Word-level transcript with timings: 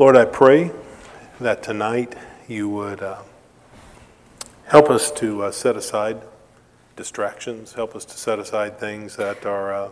Lord, 0.00 0.16
I 0.16 0.24
pray 0.24 0.70
that 1.42 1.62
tonight 1.62 2.16
you 2.48 2.70
would 2.70 3.02
uh, 3.02 3.18
help 4.64 4.88
us 4.88 5.10
to 5.10 5.42
uh, 5.42 5.50
set 5.50 5.76
aside 5.76 6.22
distractions, 6.96 7.74
help 7.74 7.94
us 7.94 8.06
to 8.06 8.16
set 8.16 8.38
aside 8.38 8.78
things 8.78 9.16
that 9.16 9.44
are, 9.44 9.74
uh, 9.74 9.90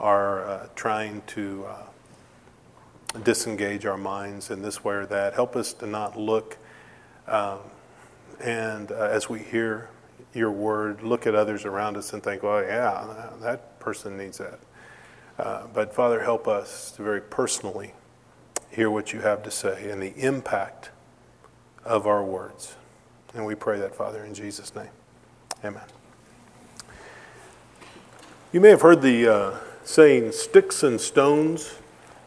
are 0.00 0.44
uh, 0.44 0.66
trying 0.74 1.22
to 1.28 1.64
uh, 1.64 3.18
disengage 3.22 3.86
our 3.86 3.96
minds 3.96 4.50
in 4.50 4.62
this 4.62 4.82
way 4.82 4.96
or 4.96 5.06
that. 5.06 5.34
Help 5.34 5.54
us 5.54 5.72
to 5.74 5.86
not 5.86 6.18
look 6.18 6.58
um, 7.28 7.60
and 8.40 8.90
uh, 8.90 8.96
as 8.96 9.28
we 9.28 9.38
hear 9.38 9.90
your 10.32 10.50
word, 10.50 11.02
look 11.04 11.24
at 11.28 11.36
others 11.36 11.64
around 11.64 11.96
us 11.96 12.12
and 12.14 12.20
think, 12.20 12.42
well, 12.42 12.64
yeah, 12.64 13.30
that 13.42 13.78
person 13.78 14.18
needs 14.18 14.38
that. 14.38 14.58
But 15.72 15.94
Father, 15.94 16.20
help 16.20 16.48
us 16.48 16.90
to 16.96 17.04
very 17.04 17.20
personally 17.20 17.94
hear 18.74 18.90
what 18.90 19.12
you 19.12 19.20
have 19.20 19.42
to 19.44 19.50
say 19.50 19.90
and 19.90 20.02
the 20.02 20.14
impact 20.16 20.90
of 21.84 22.06
our 22.06 22.24
words. 22.24 22.74
And 23.34 23.46
we 23.46 23.54
pray 23.54 23.78
that, 23.78 23.94
Father, 23.94 24.24
in 24.24 24.34
Jesus' 24.34 24.74
name. 24.74 24.90
Amen. 25.64 25.82
You 28.52 28.60
may 28.60 28.70
have 28.70 28.82
heard 28.82 29.02
the 29.02 29.32
uh, 29.32 29.56
saying, 29.84 30.32
sticks 30.32 30.82
and 30.82 31.00
stones 31.00 31.76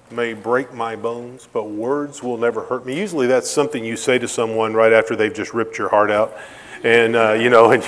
may 0.10 0.34
break 0.34 0.74
my 0.74 0.96
bones, 0.96 1.48
but 1.52 1.70
words 1.70 2.24
will 2.24 2.38
never 2.38 2.64
hurt 2.64 2.86
me. 2.86 2.98
Usually 2.98 3.28
that's 3.28 3.50
something 3.50 3.84
you 3.84 3.98
say 3.98 4.18
to 4.20 4.28
someone 4.28 4.74
right 4.74 4.94
after 4.94 5.16
they've 5.16 5.34
just 5.34 5.54
ripped 5.54 5.78
your 5.78 5.90
heart 5.90 6.12
out. 6.12 6.36
And, 6.84 7.16
uh, 7.16 7.34
you 7.34 7.50
know, 7.50 7.72
and, 7.72 7.84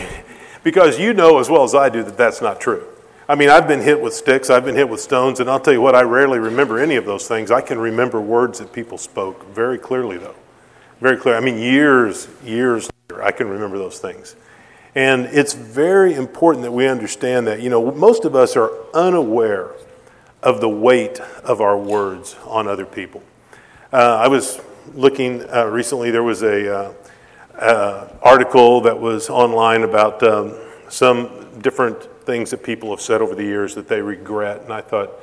because 0.64 1.00
you 1.00 1.14
know 1.14 1.39
as 1.39 1.50
well 1.50 1.64
as 1.64 1.73
I 1.73 1.89
do 1.89 2.03
that 2.03 2.17
that's 2.17 2.41
not 2.41 2.59
true. 2.59 2.86
I 3.30 3.36
mean, 3.36 3.52
I've 3.52 3.68
been 3.68 3.82
hit 3.82 4.02
with 4.02 4.16
sticks, 4.16 4.50
I've 4.50 4.66
been 4.66 4.74
hit 4.74 4.90
with 4.90 5.00
stones, 5.00 5.40
and 5.40 5.48
I'll 5.48 5.60
tell 5.60 5.72
you 5.72 5.82
what, 5.82 5.94
I 5.94 6.02
rarely 6.02 6.40
remember 6.40 6.80
any 6.80 6.96
of 6.96 7.06
those 7.06 7.28
things. 7.28 7.52
I 7.52 7.62
can 7.62 7.78
remember 7.78 8.20
words 8.20 8.58
that 8.58 8.74
people 8.74 8.98
spoke 8.98 9.46
very 9.54 9.78
clearly, 9.78 10.18
though. 10.18 10.34
Very 11.00 11.16
clear. 11.16 11.36
I 11.36 11.40
mean, 11.40 11.60
years, 11.60 12.28
years 12.44 12.90
later, 13.08 13.22
I 13.22 13.30
can 13.30 13.48
remember 13.48 13.78
those 13.78 14.00
things. 14.00 14.36
And 14.95 15.28
it's 15.28 15.53
very 15.53 16.16
important 16.16 16.64
that 16.64 16.72
we 16.72 16.88
understand 16.88 17.45
that. 17.45 17.62
You 17.62 17.70
know, 17.70 17.92
most 17.92 18.26
of 18.26 18.36
us 18.36 18.58
are 18.58 18.72
unaware 18.95 19.73
of 20.42 20.59
the 20.59 20.70
weight 20.70 21.20
of 21.20 21.62
our 21.62 21.78
words 21.78 22.36
on 22.48 22.68
other 22.68 22.88
people. 22.88 23.22
Uh, 23.94 24.22
I 24.23 24.28
was 24.28 24.59
looking 24.96 25.48
uh, 25.53 25.68
recently, 25.68 26.09
there 26.09 26.23
was 26.23 26.42
a 26.42 26.75
uh, 26.75 26.94
uh, 27.59 28.08
article 28.23 28.81
that 28.81 29.00
was 29.00 29.30
online 29.30 29.84
about 29.84 30.23
um, 30.23 30.56
some 30.88 31.48
different 31.62 32.09
things 32.30 32.52
that 32.52 32.61
people 32.61 32.91
have 32.91 33.02
said 33.02 33.23
over 33.23 33.33
the 33.33 33.44
years 33.44 33.73
that 33.73 33.88
they 33.88 34.03
regret. 34.03 34.61
And 34.61 34.72
I 34.72 34.81
thought, 34.81 35.13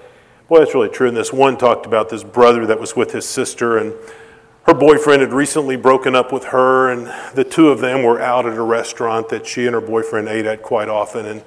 boy, 0.49 0.59
that's 0.59 0.75
really 0.75 0.89
true. 0.89 1.07
And 1.07 1.17
this 1.17 1.33
one 1.33 1.57
talked 1.57 1.87
about 1.87 2.09
this 2.09 2.25
brother 2.25 2.67
that 2.67 2.81
was 2.81 2.97
with 2.97 3.13
his 3.13 3.29
sister, 3.29 3.79
and 3.79 3.95
her 4.65 4.75
boyfriend 4.75 5.23
had 5.23 5.33
recently 5.33 5.77
broken 5.77 6.17
up 6.17 6.33
with 6.33 6.47
her, 6.47 6.91
and 6.91 7.07
the 7.37 7.45
two 7.45 7.69
of 7.69 7.79
them 7.79 8.03
were 8.03 8.21
out 8.21 8.45
at 8.45 8.57
a 8.57 8.63
restaurant 8.63 9.29
that 9.29 9.47
she 9.47 9.67
and 9.67 9.75
her 9.75 9.81
boyfriend 9.81 10.27
ate 10.27 10.47
at 10.47 10.65
quite 10.65 10.89
often. 10.89 11.27
And 11.27 11.45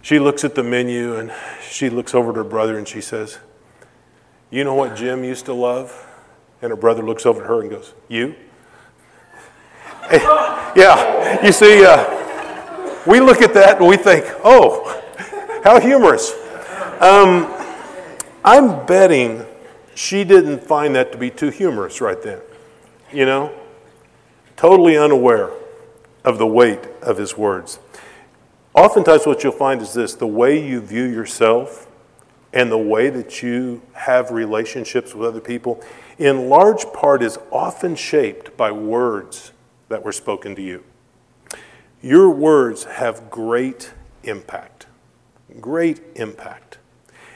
she 0.00 0.18
looks 0.18 0.42
at 0.42 0.54
the 0.54 0.62
menu 0.62 1.16
and 1.16 1.30
she 1.60 1.90
looks 1.90 2.14
over 2.14 2.32
to 2.32 2.38
her 2.38 2.44
brother 2.44 2.78
and 2.78 2.88
she 2.88 3.02
says, 3.02 3.38
You 4.50 4.64
know 4.64 4.72
what 4.72 4.96
Jim 4.96 5.22
used 5.22 5.44
to 5.46 5.52
love? 5.52 6.06
And 6.62 6.70
her 6.70 6.76
brother 6.76 7.02
looks 7.02 7.26
over 7.26 7.42
at 7.42 7.46
her 7.46 7.60
and 7.60 7.68
goes, 7.68 7.92
You? 8.08 8.34
yeah, 10.10 11.44
you 11.44 11.52
see, 11.52 11.84
uh, 11.84 12.27
we 13.08 13.20
look 13.20 13.42
at 13.42 13.54
that 13.54 13.78
and 13.78 13.88
we 13.88 13.96
think, 13.96 14.24
Oh, 14.44 15.02
how 15.64 15.80
humorous. 15.80 16.32
Um, 17.00 17.52
I'm 18.44 18.86
betting 18.86 19.44
she 19.98 20.22
didn't 20.22 20.62
find 20.62 20.94
that 20.94 21.10
to 21.10 21.18
be 21.18 21.28
too 21.28 21.50
humorous 21.50 22.00
right 22.00 22.22
then. 22.22 22.40
You 23.12 23.26
know? 23.26 23.52
Totally 24.56 24.96
unaware 24.96 25.50
of 26.24 26.38
the 26.38 26.46
weight 26.46 26.86
of 27.02 27.16
his 27.16 27.36
words. 27.36 27.80
Oftentimes, 28.74 29.26
what 29.26 29.42
you'll 29.42 29.52
find 29.52 29.82
is 29.82 29.94
this 29.94 30.14
the 30.14 30.26
way 30.26 30.64
you 30.64 30.80
view 30.80 31.02
yourself 31.02 31.88
and 32.52 32.70
the 32.70 32.78
way 32.78 33.10
that 33.10 33.42
you 33.42 33.82
have 33.92 34.30
relationships 34.30 35.16
with 35.16 35.26
other 35.26 35.40
people, 35.40 35.82
in 36.16 36.48
large 36.48 36.84
part, 36.92 37.20
is 37.20 37.36
often 37.50 37.96
shaped 37.96 38.56
by 38.56 38.70
words 38.70 39.50
that 39.88 40.04
were 40.04 40.12
spoken 40.12 40.54
to 40.54 40.62
you. 40.62 40.84
Your 42.00 42.30
words 42.30 42.84
have 42.84 43.30
great 43.30 43.92
impact. 44.22 44.86
Great 45.60 46.00
impact. 46.14 46.78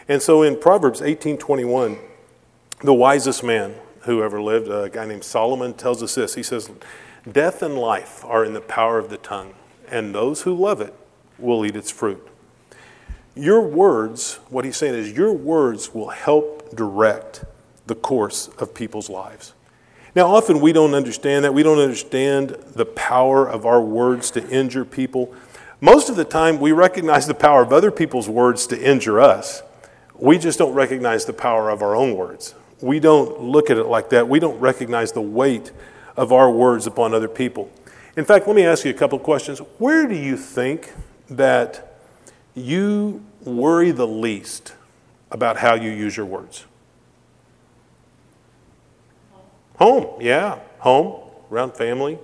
And 0.08 0.22
so 0.22 0.42
in 0.42 0.58
Proverbs 0.58 1.00
18:21, 1.00 1.98
the 2.82 2.94
wisest 2.94 3.42
man 3.42 3.74
who 4.00 4.22
ever 4.22 4.40
lived, 4.40 4.68
a 4.68 4.88
guy 4.88 5.06
named 5.06 5.24
Solomon, 5.24 5.74
tells 5.74 6.02
us 6.02 6.14
this. 6.14 6.34
He 6.34 6.42
says, 6.42 6.70
Death 7.30 7.62
and 7.62 7.78
life 7.78 8.24
are 8.24 8.44
in 8.44 8.52
the 8.52 8.60
power 8.60 8.98
of 8.98 9.10
the 9.10 9.16
tongue, 9.16 9.54
and 9.88 10.14
those 10.14 10.42
who 10.42 10.54
love 10.54 10.80
it 10.80 10.94
will 11.38 11.64
eat 11.64 11.76
its 11.76 11.90
fruit. 11.90 12.26
Your 13.34 13.60
words, 13.60 14.40
what 14.48 14.64
he's 14.64 14.76
saying 14.76 14.94
is, 14.94 15.12
your 15.12 15.32
words 15.32 15.94
will 15.94 16.10
help 16.10 16.74
direct 16.74 17.44
the 17.86 17.94
course 17.94 18.48
of 18.58 18.74
people's 18.74 19.08
lives. 19.08 19.54
Now, 20.14 20.34
often 20.34 20.60
we 20.60 20.72
don't 20.72 20.94
understand 20.94 21.44
that. 21.44 21.54
We 21.54 21.62
don't 21.62 21.78
understand 21.78 22.50
the 22.74 22.84
power 22.84 23.48
of 23.48 23.64
our 23.64 23.80
words 23.80 24.30
to 24.32 24.46
injure 24.48 24.84
people. 24.84 25.34
Most 25.80 26.10
of 26.10 26.16
the 26.16 26.24
time, 26.24 26.60
we 26.60 26.72
recognize 26.72 27.26
the 27.26 27.34
power 27.34 27.62
of 27.62 27.72
other 27.72 27.90
people's 27.90 28.28
words 28.28 28.66
to 28.68 28.80
injure 28.80 29.20
us. 29.20 29.62
We 30.14 30.38
just 30.38 30.58
don't 30.58 30.74
recognize 30.74 31.24
the 31.24 31.32
power 31.32 31.70
of 31.70 31.82
our 31.82 31.96
own 31.96 32.14
words. 32.14 32.54
We 32.80 33.00
don't 33.00 33.40
look 33.40 33.70
at 33.70 33.78
it 33.78 33.86
like 33.86 34.10
that. 34.10 34.28
We 34.28 34.38
don't 34.38 34.58
recognize 34.60 35.12
the 35.12 35.22
weight 35.22 35.72
of 36.16 36.32
our 36.32 36.50
words 36.50 36.86
upon 36.86 37.14
other 37.14 37.28
people. 37.28 37.70
In 38.16 38.24
fact, 38.24 38.46
let 38.46 38.54
me 38.54 38.64
ask 38.64 38.84
you 38.84 38.90
a 38.90 38.94
couple 38.94 39.18
of 39.18 39.24
questions. 39.24 39.60
Where 39.78 40.06
do 40.06 40.14
you 40.14 40.36
think 40.36 40.92
that 41.30 41.96
you 42.54 43.24
worry 43.40 43.90
the 43.92 44.06
least 44.06 44.74
about 45.30 45.56
how 45.56 45.74
you 45.74 45.90
use 45.90 46.16
your 46.16 46.26
words? 46.26 46.66
Home, 49.82 50.20
yeah, 50.20 50.60
home, 50.78 51.28
around 51.50 51.74
family. 51.74 52.16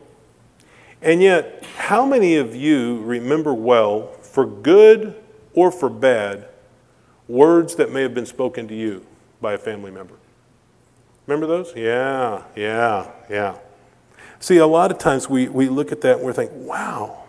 And 1.03 1.21
yet, 1.21 1.65
how 1.77 2.07
many 2.07 2.37
of 2.37 2.55
you 2.55 3.03
remember 3.03 3.53
well, 3.53 4.13
for 4.23 4.47
good 4.47 5.17
or 5.55 5.73
for 5.73 5.89
bad, 5.89 6.47
words 7.27 7.75
that 7.75 7.91
may 7.91 8.03
have 8.03 8.15
been 8.15 8.27
spoken 8.27 8.69
to 8.69 8.77
you 8.77 9.05
by 9.41 9.55
a 9.55 9.59
family 9.59 9.91
member? 9.91 10.15
Remember 11.27 11.49
those? 11.49 11.73
Yeah, 11.75 12.45
yeah, 12.55 13.11
yeah. 13.29 13.59
See, 14.39 14.59
a 14.59 14.67
lot 14.69 14.93
of 14.93 14.99
times 14.99 15.29
we, 15.29 15.49
we 15.49 15.69
look 15.69 15.91
at 15.91 16.01
that 16.03 16.19
and 16.19 16.25
we're 16.25 16.33
thinking, 16.33 16.65
wow, 16.65 17.25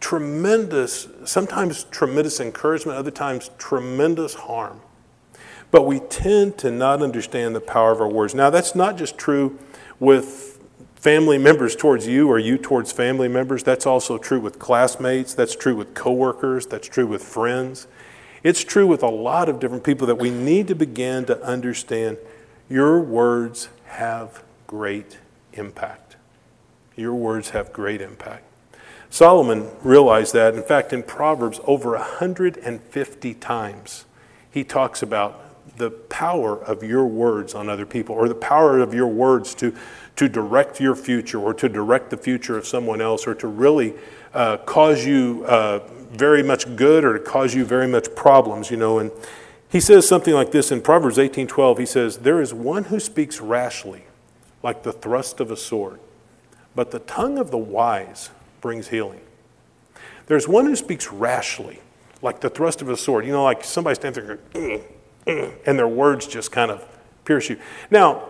tremendous, 0.00 1.06
sometimes 1.24 1.84
tremendous 1.84 2.40
encouragement, 2.40 2.98
other 2.98 3.12
times 3.12 3.50
tremendous 3.56 4.34
harm. 4.34 4.80
But 5.70 5.82
we 5.82 6.00
tend 6.00 6.58
to 6.58 6.70
not 6.70 7.02
understand 7.02 7.54
the 7.54 7.60
power 7.60 7.92
of 7.92 8.00
our 8.00 8.08
words. 8.08 8.34
Now, 8.34 8.50
that's 8.50 8.74
not 8.74 8.96
just 8.96 9.18
true 9.18 9.58
with 9.98 10.58
family 10.94 11.38
members 11.38 11.76
towards 11.76 12.06
you 12.06 12.28
or 12.28 12.38
you 12.38 12.58
towards 12.58 12.92
family 12.92 13.28
members. 13.28 13.62
That's 13.62 13.86
also 13.86 14.18
true 14.18 14.40
with 14.40 14.58
classmates. 14.58 15.34
That's 15.34 15.54
true 15.54 15.76
with 15.76 15.94
coworkers. 15.94 16.66
That's 16.66 16.88
true 16.88 17.06
with 17.06 17.22
friends. 17.22 17.86
It's 18.42 18.64
true 18.64 18.86
with 18.86 19.02
a 19.02 19.08
lot 19.08 19.48
of 19.48 19.60
different 19.60 19.84
people 19.84 20.06
that 20.06 20.16
we 20.16 20.30
need 20.30 20.68
to 20.68 20.74
begin 20.74 21.24
to 21.26 21.40
understand 21.42 22.18
your 22.68 23.00
words 23.00 23.68
have 23.86 24.42
great 24.66 25.18
impact. 25.52 26.16
Your 26.96 27.14
words 27.14 27.50
have 27.50 27.72
great 27.72 28.00
impact. 28.00 28.44
Solomon 29.10 29.70
realized 29.82 30.34
that. 30.34 30.54
In 30.54 30.62
fact, 30.62 30.92
in 30.92 31.02
Proverbs, 31.02 31.60
over 31.64 31.92
150 31.92 33.34
times, 33.34 34.04
he 34.50 34.64
talks 34.64 35.02
about 35.02 35.40
the 35.76 35.90
power 35.90 36.62
of 36.64 36.82
your 36.82 37.06
words 37.06 37.54
on 37.54 37.68
other 37.68 37.86
people, 37.86 38.14
or 38.14 38.28
the 38.28 38.34
power 38.34 38.78
of 38.78 38.94
your 38.94 39.06
words 39.06 39.54
to, 39.56 39.74
to 40.16 40.28
direct 40.28 40.80
your 40.80 40.94
future, 40.94 41.38
or 41.38 41.52
to 41.54 41.68
direct 41.68 42.10
the 42.10 42.16
future 42.16 42.56
of 42.56 42.66
someone 42.66 43.00
else, 43.00 43.26
or 43.26 43.34
to 43.34 43.46
really 43.46 43.94
uh, 44.32 44.56
cause 44.58 45.04
you 45.04 45.44
uh, 45.46 45.80
very 46.12 46.42
much 46.42 46.76
good, 46.76 47.04
or 47.04 47.18
to 47.18 47.24
cause 47.24 47.54
you 47.54 47.64
very 47.64 47.88
much 47.88 48.14
problems, 48.14 48.70
you 48.70 48.76
know. 48.76 48.98
And 48.98 49.10
he 49.68 49.80
says 49.80 50.08
something 50.08 50.34
like 50.34 50.52
this 50.52 50.70
in 50.70 50.80
Proverbs 50.80 51.18
18:12. 51.18 51.78
He 51.78 51.86
says, 51.86 52.18
"There 52.18 52.40
is 52.40 52.54
one 52.54 52.84
who 52.84 53.00
speaks 53.00 53.40
rashly, 53.40 54.04
like 54.62 54.82
the 54.82 54.92
thrust 54.92 55.40
of 55.40 55.50
a 55.50 55.56
sword, 55.56 56.00
but 56.74 56.90
the 56.90 56.98
tongue 57.00 57.38
of 57.38 57.50
the 57.50 57.58
wise 57.58 58.30
brings 58.60 58.88
healing. 58.88 59.20
There's 60.26 60.48
one 60.48 60.66
who 60.66 60.74
speaks 60.74 61.12
rashly, 61.12 61.80
like 62.20 62.40
the 62.40 62.50
thrust 62.50 62.82
of 62.82 62.88
a 62.88 62.96
sword. 62.96 63.24
You 63.24 63.32
know, 63.32 63.44
like 63.44 63.62
somebody 63.62 63.94
stands 63.94 64.18
there 64.18 64.38
mm, 64.54 64.82
and 65.66 65.78
their 65.78 65.88
words 65.88 66.26
just 66.26 66.52
kind 66.52 66.70
of 66.70 66.86
pierce 67.24 67.50
you. 67.50 67.58
Now, 67.90 68.28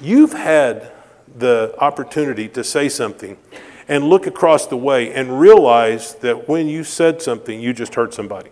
you've 0.00 0.32
had 0.32 0.92
the 1.36 1.74
opportunity 1.78 2.48
to 2.48 2.62
say 2.62 2.88
something 2.88 3.36
and 3.88 4.04
look 4.04 4.26
across 4.26 4.66
the 4.66 4.76
way 4.76 5.12
and 5.12 5.40
realize 5.40 6.14
that 6.16 6.48
when 6.48 6.68
you 6.68 6.84
said 6.84 7.20
something, 7.20 7.60
you 7.60 7.72
just 7.72 7.94
hurt 7.94 8.14
somebody. 8.14 8.50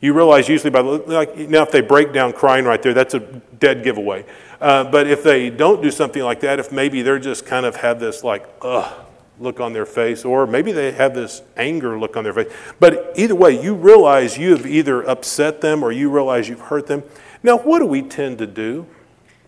You 0.00 0.14
realize 0.14 0.48
usually 0.48 0.70
by 0.70 0.80
like 0.80 1.36
now 1.36 1.62
if 1.62 1.70
they 1.70 1.80
break 1.80 2.12
down 2.12 2.32
crying 2.32 2.64
right 2.64 2.82
there, 2.82 2.92
that's 2.92 3.14
a 3.14 3.20
dead 3.20 3.84
giveaway. 3.84 4.24
Uh, 4.60 4.84
but 4.84 5.06
if 5.06 5.22
they 5.22 5.48
don't 5.48 5.80
do 5.80 5.90
something 5.90 6.22
like 6.22 6.40
that, 6.40 6.58
if 6.58 6.72
maybe 6.72 7.02
they're 7.02 7.20
just 7.20 7.46
kind 7.46 7.64
of 7.66 7.76
have 7.76 8.00
this 8.00 8.24
like 8.24 8.48
ugh 8.62 9.06
look 9.40 9.60
on 9.60 9.72
their 9.72 9.86
face, 9.86 10.24
or 10.24 10.46
maybe 10.46 10.72
they 10.72 10.92
have 10.92 11.14
this 11.14 11.42
anger 11.56 11.98
look 11.98 12.16
on 12.16 12.24
their 12.24 12.32
face. 12.32 12.52
But 12.78 13.12
either 13.16 13.34
way, 13.34 13.60
you 13.60 13.74
realize 13.74 14.38
you 14.38 14.50
have 14.50 14.66
either 14.66 15.02
upset 15.02 15.60
them 15.60 15.82
or 15.82 15.90
you 15.90 16.10
realize 16.10 16.48
you've 16.48 16.60
hurt 16.60 16.86
them. 16.86 17.02
Now, 17.42 17.58
what 17.58 17.80
do 17.80 17.86
we 17.86 18.02
tend 18.02 18.38
to 18.38 18.46
do 18.46 18.86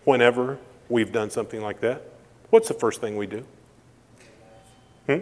whenever 0.03 0.57
we've 0.89 1.11
done 1.11 1.29
something 1.29 1.61
like 1.61 1.79
that? 1.81 2.01
What's 2.49 2.67
the 2.67 2.73
first 2.73 3.01
thing 3.01 3.15
we 3.15 3.27
do? 3.27 3.45
Hmm? 5.07 5.19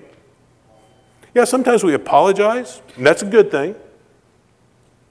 Yeah, 1.33 1.45
sometimes 1.45 1.83
we 1.83 1.93
apologize, 1.93 2.81
and 2.95 3.05
that's 3.05 3.21
a 3.21 3.25
good 3.25 3.51
thing. 3.51 3.75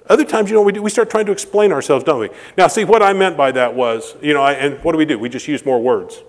Other 0.09 0.25
times, 0.25 0.51
you 0.51 0.57
know, 0.57 0.63
we, 0.63 0.73
do, 0.73 0.83
we 0.83 0.91
start 0.91 1.11
trying 1.11 1.27
to 1.27 1.33
explain 1.33 1.73
ourselves, 1.73 2.05
don't 2.05 2.19
we? 2.19 2.31
Now, 2.57 2.67
see, 2.67 2.85
what 2.85 3.03
I 3.03 3.13
meant 3.13 3.37
by 3.37 3.53
that 3.53 3.75
was, 3.75 4.17
you 4.21 4.35
know, 4.35 4.43
I, 4.43 4.53
and 4.55 4.83
what 4.83 4.93
do 4.93 4.99
we 4.99 5.05
do? 5.05 5.19
We 5.19 5.29
just 5.29 5.47
use 5.47 5.65
more 5.65 5.81
words. 5.81 6.23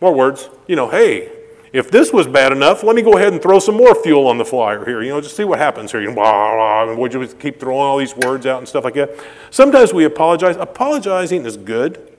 More 0.00 0.12
words. 0.12 0.48
You 0.66 0.76
know, 0.76 0.88
hey, 0.88 1.30
if 1.72 1.90
this 1.90 2.12
was 2.12 2.26
bad 2.26 2.52
enough, 2.52 2.82
let 2.82 2.94
me 2.94 3.02
go 3.02 3.16
ahead 3.16 3.32
and 3.32 3.40
throw 3.40 3.58
some 3.58 3.76
more 3.76 3.94
fuel 3.94 4.26
on 4.26 4.36
the 4.36 4.44
flyer 4.44 4.84
here. 4.84 5.02
You 5.02 5.10
know, 5.10 5.20
just 5.20 5.36
see 5.36 5.44
what 5.44 5.58
happens 5.58 5.90
here. 5.90 6.02
You 6.02 6.08
know, 6.08 6.14
blah, 6.14 6.54
blah, 6.54 6.90
and 6.90 7.00
would 7.00 7.14
you 7.14 7.26
keep 7.26 7.58
throwing 7.58 7.80
all 7.80 7.96
these 7.96 8.14
words 8.14 8.44
out 8.44 8.58
and 8.58 8.68
stuff 8.68 8.84
like 8.84 8.94
that? 8.94 9.10
Sometimes 9.50 9.94
we 9.94 10.04
apologize. 10.04 10.56
Apologizing 10.56 11.46
is 11.46 11.56
good. 11.56 12.12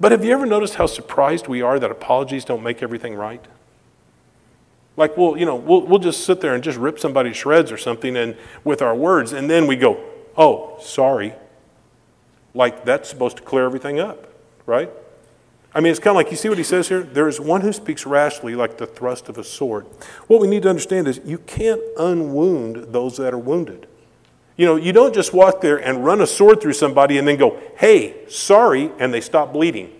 But 0.00 0.12
have 0.12 0.24
you 0.24 0.32
ever 0.32 0.46
noticed 0.46 0.76
how 0.76 0.86
surprised 0.86 1.46
we 1.46 1.60
are 1.60 1.78
that 1.78 1.90
apologies 1.90 2.46
don't 2.46 2.62
make 2.62 2.82
everything 2.82 3.14
right? 3.14 3.44
Like 4.96 5.16
we'll, 5.16 5.36
you 5.36 5.44
know, 5.44 5.56
we'll, 5.56 5.82
we'll 5.82 5.98
just 5.98 6.24
sit 6.24 6.40
there 6.40 6.54
and 6.54 6.64
just 6.64 6.78
rip 6.78 6.98
somebody 6.98 7.30
to 7.30 7.34
shreds 7.34 7.70
or 7.70 7.76
something 7.76 8.16
and 8.16 8.34
with 8.64 8.80
our 8.80 8.94
words, 8.94 9.32
and 9.32 9.48
then 9.48 9.66
we 9.66 9.76
go, 9.76 10.02
oh, 10.38 10.78
sorry. 10.80 11.34
Like 12.54 12.86
that's 12.86 13.10
supposed 13.10 13.36
to 13.36 13.42
clear 13.42 13.64
everything 13.64 14.00
up, 14.00 14.32
right? 14.64 14.90
I 15.72 15.80
mean, 15.80 15.92
it's 15.92 16.00
kind 16.00 16.12
of 16.12 16.16
like 16.16 16.30
you 16.30 16.36
see 16.36 16.48
what 16.48 16.58
he 16.58 16.64
says 16.64 16.88
here? 16.88 17.02
There 17.02 17.28
is 17.28 17.38
one 17.38 17.60
who 17.60 17.72
speaks 17.72 18.04
rashly 18.04 18.56
like 18.56 18.78
the 18.78 18.86
thrust 18.86 19.28
of 19.28 19.38
a 19.38 19.44
sword. 19.44 19.86
What 20.26 20.40
we 20.40 20.48
need 20.48 20.62
to 20.64 20.68
understand 20.68 21.06
is 21.06 21.20
you 21.24 21.38
can't 21.38 21.80
unwound 21.96 22.92
those 22.92 23.16
that 23.18 23.32
are 23.32 23.38
wounded. 23.38 23.86
You 24.56 24.66
know, 24.66 24.76
you 24.76 24.92
don't 24.92 25.14
just 25.14 25.32
walk 25.32 25.60
there 25.60 25.76
and 25.76 26.04
run 26.04 26.20
a 26.20 26.26
sword 26.26 26.60
through 26.60 26.72
somebody 26.72 27.18
and 27.18 27.26
then 27.26 27.36
go, 27.36 27.58
hey, 27.76 28.28
sorry, 28.28 28.90
and 28.98 29.14
they 29.14 29.20
stop 29.20 29.52
bleeding. 29.52 29.92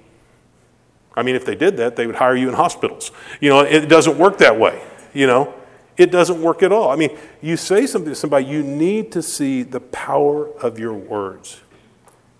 I 1.14 1.22
mean, 1.22 1.34
if 1.34 1.44
they 1.44 1.55
did 1.55 1.76
that, 1.78 1.96
they 1.96 2.06
would 2.06 2.16
hire 2.16 2.37
you 2.37 2.49
in 2.49 2.55
hospitals. 2.55 3.12
You 3.40 3.50
know, 3.50 3.61
it 3.61 3.88
doesn't 3.88 4.19
work 4.19 4.38
that 4.38 4.58
way. 4.58 4.82
You 5.14 5.26
know, 5.26 5.55
it 5.96 6.11
doesn't 6.11 6.43
work 6.43 6.62
at 6.62 6.73
all. 6.73 6.90
I 6.90 6.96
mean, 6.96 7.16
you 7.40 7.56
say 7.56 7.87
something 7.87 8.11
to 8.11 8.14
somebody, 8.14 8.46
you 8.46 8.62
need 8.62 9.12
to 9.12 9.23
see 9.23 9.62
the 9.62 9.81
power 9.81 10.49
of 10.58 10.78
your 10.78 10.94
words. 10.94 11.61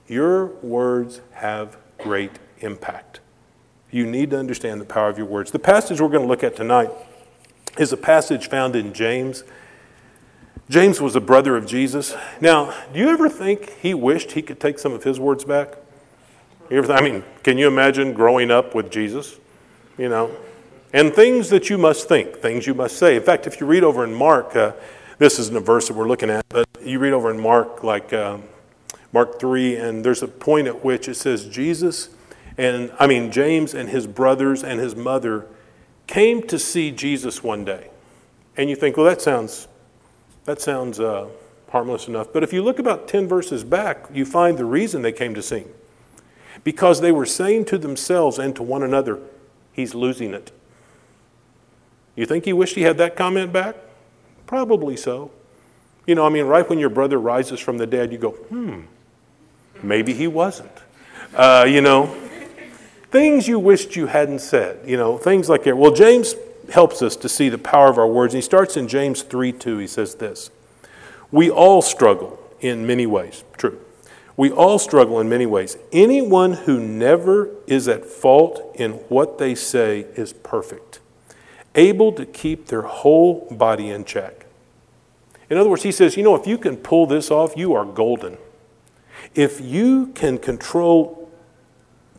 Your 0.09 0.47
words 0.63 1.21
have 1.33 1.77
great 1.99 2.33
impact. 2.59 3.20
You 3.91 4.07
need 4.07 4.31
to 4.31 4.39
understand 4.39 4.81
the 4.81 4.85
power 4.85 5.09
of 5.09 5.19
your 5.19 5.27
words. 5.27 5.51
The 5.51 5.59
passage 5.59 6.01
we're 6.01 6.09
going 6.09 6.23
to 6.23 6.29
look 6.29 6.45
at 6.45 6.55
tonight 6.55 6.91
is 7.79 7.93
a 7.93 7.97
passage 7.97 8.49
found 8.49 8.77
in 8.77 8.93
James. 8.93 9.43
James 10.69 11.01
was 11.01 11.17
a 11.17 11.21
brother 11.21 11.57
of 11.57 11.67
Jesus. 11.67 12.15
Now, 12.41 12.73
do 12.93 13.01
you 13.01 13.09
ever 13.09 13.29
think 13.29 13.71
he 13.79 13.93
wished 13.93 14.33
he 14.33 14.43
could 14.43 14.61
take 14.61 14.79
some 14.79 14.93
of 14.93 15.03
his 15.03 15.19
words 15.19 15.45
back? 15.45 15.75
I 16.71 17.01
mean, 17.01 17.25
can 17.43 17.59
you 17.59 17.67
imagine 17.67 18.13
growing 18.13 18.53
up 18.53 18.77
with 18.77 18.93
Jesus? 18.93 19.41
You 19.99 20.09
know, 20.09 20.31
and 20.93 21.13
things 21.13 21.51
that 21.51 21.69
you 21.69 21.77
must 21.77 22.09
think, 22.09 22.37
things 22.37 22.67
you 22.67 22.75
must 22.75 22.97
say. 22.97 23.17
In 23.17 23.23
fact, 23.23 23.49
if 23.49 23.61
you 23.61 23.67
read 23.67 23.83
over 23.83 24.05
in 24.05 24.15
Mark, 24.15 24.55
uh, 24.55 24.73
this 25.19 25.41
isn't 25.41 25.57
a 25.57 25.61
verse 25.61 25.89
that 25.89 25.95
we're 25.95 26.07
looking 26.07 26.31
at, 26.31 26.49
but 26.49 26.69
you 26.81 27.01
read 27.01 27.13
over 27.13 27.31
in 27.31 27.41
Mark, 27.41 27.83
like 27.83 28.13
um, 28.13 28.45
Mark 29.13 29.41
3, 29.41 29.77
and 29.77 30.05
there's 30.05 30.23
a 30.23 30.29
point 30.29 30.69
at 30.69 30.85
which 30.85 31.09
it 31.09 31.15
says 31.15 31.47
Jesus 31.49 32.11
and 32.59 32.93
I 32.99 33.07
mean, 33.07 33.31
James 33.31 33.75
and 33.75 33.89
his 33.89 34.07
brothers 34.07 34.63
and 34.63 34.81
his 34.81 34.97
mother 34.97 35.47
came 36.07 36.43
to 36.49 36.59
see 36.59 36.91
Jesus 36.91 37.43
one 37.43 37.65
day. 37.65 37.91
And 38.57 38.69
you 38.69 38.77
think, 38.77 38.97
well, 38.97 39.07
that 39.07 39.23
sounds, 39.23 39.69
that 40.45 40.61
sounds 40.61 40.99
uh, 40.99 41.29
harmless 41.71 42.09
enough. 42.09 42.33
But 42.33 42.43
if 42.43 42.53
you 42.53 42.63
look 42.63 42.79
about 42.79 43.09
10 43.09 43.29
verses 43.29 43.65
back, 43.65 44.07
you 44.13 44.25
find 44.25 44.59
the 44.59 44.65
reason 44.65 45.03
they 45.03 45.13
came 45.13 45.35
to 45.35 45.43
see 45.43 45.61
him. 45.61 45.71
Because 46.65 47.01
they 47.01 47.13
were 47.13 47.27
saying 47.27 47.67
to 47.67 47.79
themselves 47.79 48.39
and 48.39 48.55
to 48.57 48.63
one 48.63 48.83
another, 48.83 49.21
he's 49.73 49.95
losing 49.95 50.35
it. 50.35 50.51
You 52.17 52.27
think 52.27 52.45
he 52.45 52.53
wished 52.53 52.75
he 52.75 52.83
had 52.83 52.99
that 52.99 53.17
comment 53.17 53.53
back? 53.53 53.77
Probably 54.47 54.97
so. 54.97 55.31
You 56.07 56.17
know, 56.17 56.27
I 56.27 56.29
mean, 56.29 56.47
right 56.47 56.69
when 56.69 56.79
your 56.79 56.91
brother 56.91 57.19
rises 57.19 57.61
from 57.61 57.79
the 57.79 57.87
dead, 57.87 58.11
you 58.11 58.19
go, 58.19 58.33
hmm, 58.33 58.81
maybe 59.83 60.13
he 60.13 60.27
wasn't. 60.27 60.73
Uh, 61.35 61.65
you 61.69 61.81
know, 61.81 62.15
things 63.11 63.49
you 63.49 63.59
wished 63.59 63.97
you 63.97 64.07
hadn't 64.07 64.41
said, 64.41 64.89
you 64.89 64.97
know, 64.97 65.19
things 65.19 65.49
like 65.49 65.65
that. 65.65 65.77
Well, 65.77 65.93
James 65.93 66.35
helps 66.73 67.03
us 67.03 67.17
to 67.17 67.29
see 67.29 67.49
the 67.49 67.59
power 67.59 67.89
of 67.89 67.99
our 67.99 68.07
words. 68.07 68.35
He 68.35 68.41
starts 68.41 68.77
in 68.77 68.89
James 68.89 69.23
3 69.23 69.53
2. 69.53 69.79
He 69.79 69.87
says 69.87 70.17
this 70.17 70.51
We 71.31 71.51
all 71.51 71.83
struggle 71.83 72.39
in 72.61 72.87
many 72.87 73.07
ways. 73.07 73.45
True. 73.57 73.81
We 74.37 74.51
all 74.51 74.79
struggle 74.79 75.21
in 75.21 75.29
many 75.29 75.45
ways. 75.45 75.77
Anyone 75.93 76.53
who 76.53 76.81
never 76.81 77.51
is 77.67 77.89
at 77.89 78.07
fault 78.07 78.75
in 78.75 78.93
what 79.11 79.37
they 79.37 79.55
say 79.55 80.07
is 80.15 80.33
perfect, 80.33 81.01
able 81.75 82.13
to 82.13 82.25
keep 82.25 82.67
their 82.67 82.83
whole 82.83 83.47
body 83.51 83.91
in 83.91 84.05
check. 84.07 84.47
In 85.51 85.59
other 85.59 85.69
words, 85.69 85.83
he 85.83 85.93
says, 85.93 86.17
you 86.17 86.23
know, 86.23 86.37
if 86.37 86.47
you 86.47 86.57
can 86.57 86.77
pull 86.79 87.07
this 87.07 87.31
off, 87.31 87.55
you 87.57 87.75
are 87.75 87.85
golden. 87.85 88.39
If 89.35 89.61
you 89.61 90.07
can 90.15 90.39
control 90.39 91.20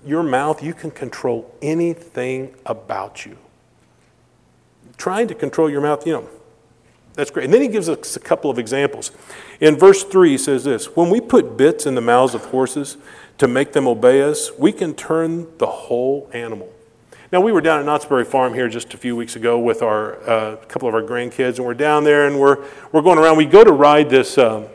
your 0.05 0.23
mouth, 0.23 0.63
you 0.63 0.73
can 0.73 0.91
control 0.91 1.53
anything 1.61 2.55
about 2.65 3.25
you. 3.25 3.37
Trying 4.97 5.27
to 5.27 5.35
control 5.35 5.69
your 5.69 5.81
mouth, 5.81 6.05
you 6.05 6.13
know, 6.13 6.29
that's 7.13 7.29
great. 7.29 7.45
And 7.45 7.53
then 7.53 7.61
he 7.61 7.67
gives 7.67 7.89
us 7.89 8.15
a 8.15 8.19
couple 8.19 8.49
of 8.49 8.57
examples. 8.57 9.11
In 9.59 9.77
verse 9.77 10.03
3, 10.03 10.29
he 10.29 10.37
says 10.37 10.63
this 10.63 10.95
When 10.95 11.09
we 11.09 11.19
put 11.19 11.57
bits 11.57 11.85
in 11.85 11.95
the 11.95 12.01
mouths 12.01 12.33
of 12.33 12.45
horses 12.45 12.97
to 13.37 13.47
make 13.47 13.73
them 13.73 13.87
obey 13.87 14.21
us, 14.21 14.51
we 14.57 14.71
can 14.71 14.93
turn 14.93 15.47
the 15.57 15.67
whole 15.67 16.29
animal. 16.33 16.71
Now, 17.31 17.39
we 17.39 17.51
were 17.51 17.61
down 17.61 17.79
at 17.79 17.85
Knott's 17.85 18.05
Berry 18.05 18.25
Farm 18.25 18.53
here 18.53 18.67
just 18.67 18.93
a 18.93 18.97
few 18.97 19.15
weeks 19.15 19.37
ago 19.37 19.57
with 19.57 19.81
our 19.81 20.21
uh, 20.29 20.55
couple 20.67 20.89
of 20.89 20.95
our 20.95 21.01
grandkids, 21.01 21.57
and 21.57 21.65
we're 21.65 21.73
down 21.73 22.03
there 22.03 22.27
and 22.27 22.39
we're, 22.39 22.65
we're 22.91 23.01
going 23.01 23.17
around. 23.17 23.37
We 23.37 23.45
go 23.45 23.63
to 23.63 23.71
ride 23.71 24.09
this. 24.09 24.37
Um, 24.37 24.65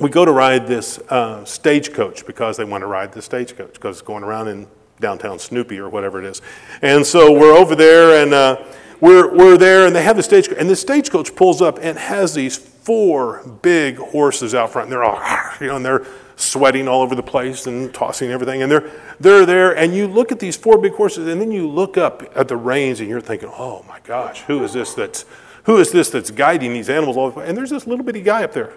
we 0.00 0.10
go 0.10 0.24
to 0.24 0.32
ride 0.32 0.66
this 0.66 0.98
uh, 1.08 1.44
stagecoach 1.44 2.26
because 2.26 2.56
they 2.56 2.64
want 2.64 2.82
to 2.82 2.86
ride 2.86 3.12
the 3.12 3.22
stagecoach 3.22 3.74
because 3.74 3.98
it's 3.98 4.06
going 4.06 4.22
around 4.22 4.48
in 4.48 4.68
downtown 5.00 5.38
Snoopy 5.38 5.78
or 5.78 5.88
whatever 5.88 6.18
it 6.18 6.24
is. 6.24 6.42
And 6.82 7.04
so 7.04 7.32
we're 7.32 7.56
over 7.56 7.74
there 7.74 8.22
and 8.22 8.32
uh, 8.32 8.64
we're, 9.00 9.34
we're 9.36 9.56
there 9.56 9.86
and 9.86 9.94
they 9.94 10.02
have 10.02 10.16
the 10.16 10.22
stagecoach. 10.22 10.58
And 10.58 10.68
the 10.68 10.76
stagecoach 10.76 11.34
pulls 11.34 11.62
up 11.62 11.78
and 11.80 11.98
has 11.98 12.34
these 12.34 12.56
four 12.56 13.46
big 13.62 13.96
horses 13.96 14.54
out 14.54 14.70
front. 14.70 14.86
And 14.86 14.92
they're 14.92 15.04
all, 15.04 15.20
you 15.60 15.68
know, 15.68 15.76
and 15.76 15.84
they're 15.84 16.06
sweating 16.36 16.86
all 16.86 17.02
over 17.02 17.14
the 17.14 17.22
place 17.22 17.66
and 17.66 17.92
tossing 17.92 18.30
everything. 18.30 18.62
And 18.62 18.70
they're, 18.70 18.90
they're 19.18 19.46
there. 19.46 19.76
And 19.76 19.94
you 19.94 20.06
look 20.06 20.30
at 20.30 20.38
these 20.38 20.56
four 20.56 20.78
big 20.78 20.92
horses 20.92 21.26
and 21.26 21.40
then 21.40 21.50
you 21.50 21.68
look 21.68 21.96
up 21.96 22.22
at 22.36 22.48
the 22.48 22.56
reins 22.56 23.00
and 23.00 23.08
you're 23.08 23.20
thinking, 23.20 23.50
oh 23.52 23.84
my 23.88 23.98
gosh, 24.04 24.42
who 24.42 24.62
is 24.62 24.72
this 24.72 24.94
that's, 24.94 25.24
who 25.64 25.78
is 25.78 25.90
this 25.90 26.10
that's 26.10 26.30
guiding 26.30 26.72
these 26.72 26.88
animals 26.88 27.16
all 27.16 27.30
the 27.30 27.38
way? 27.38 27.48
And 27.48 27.58
there's 27.58 27.70
this 27.70 27.86
little 27.86 28.04
bitty 28.04 28.22
guy 28.22 28.44
up 28.44 28.52
there 28.52 28.72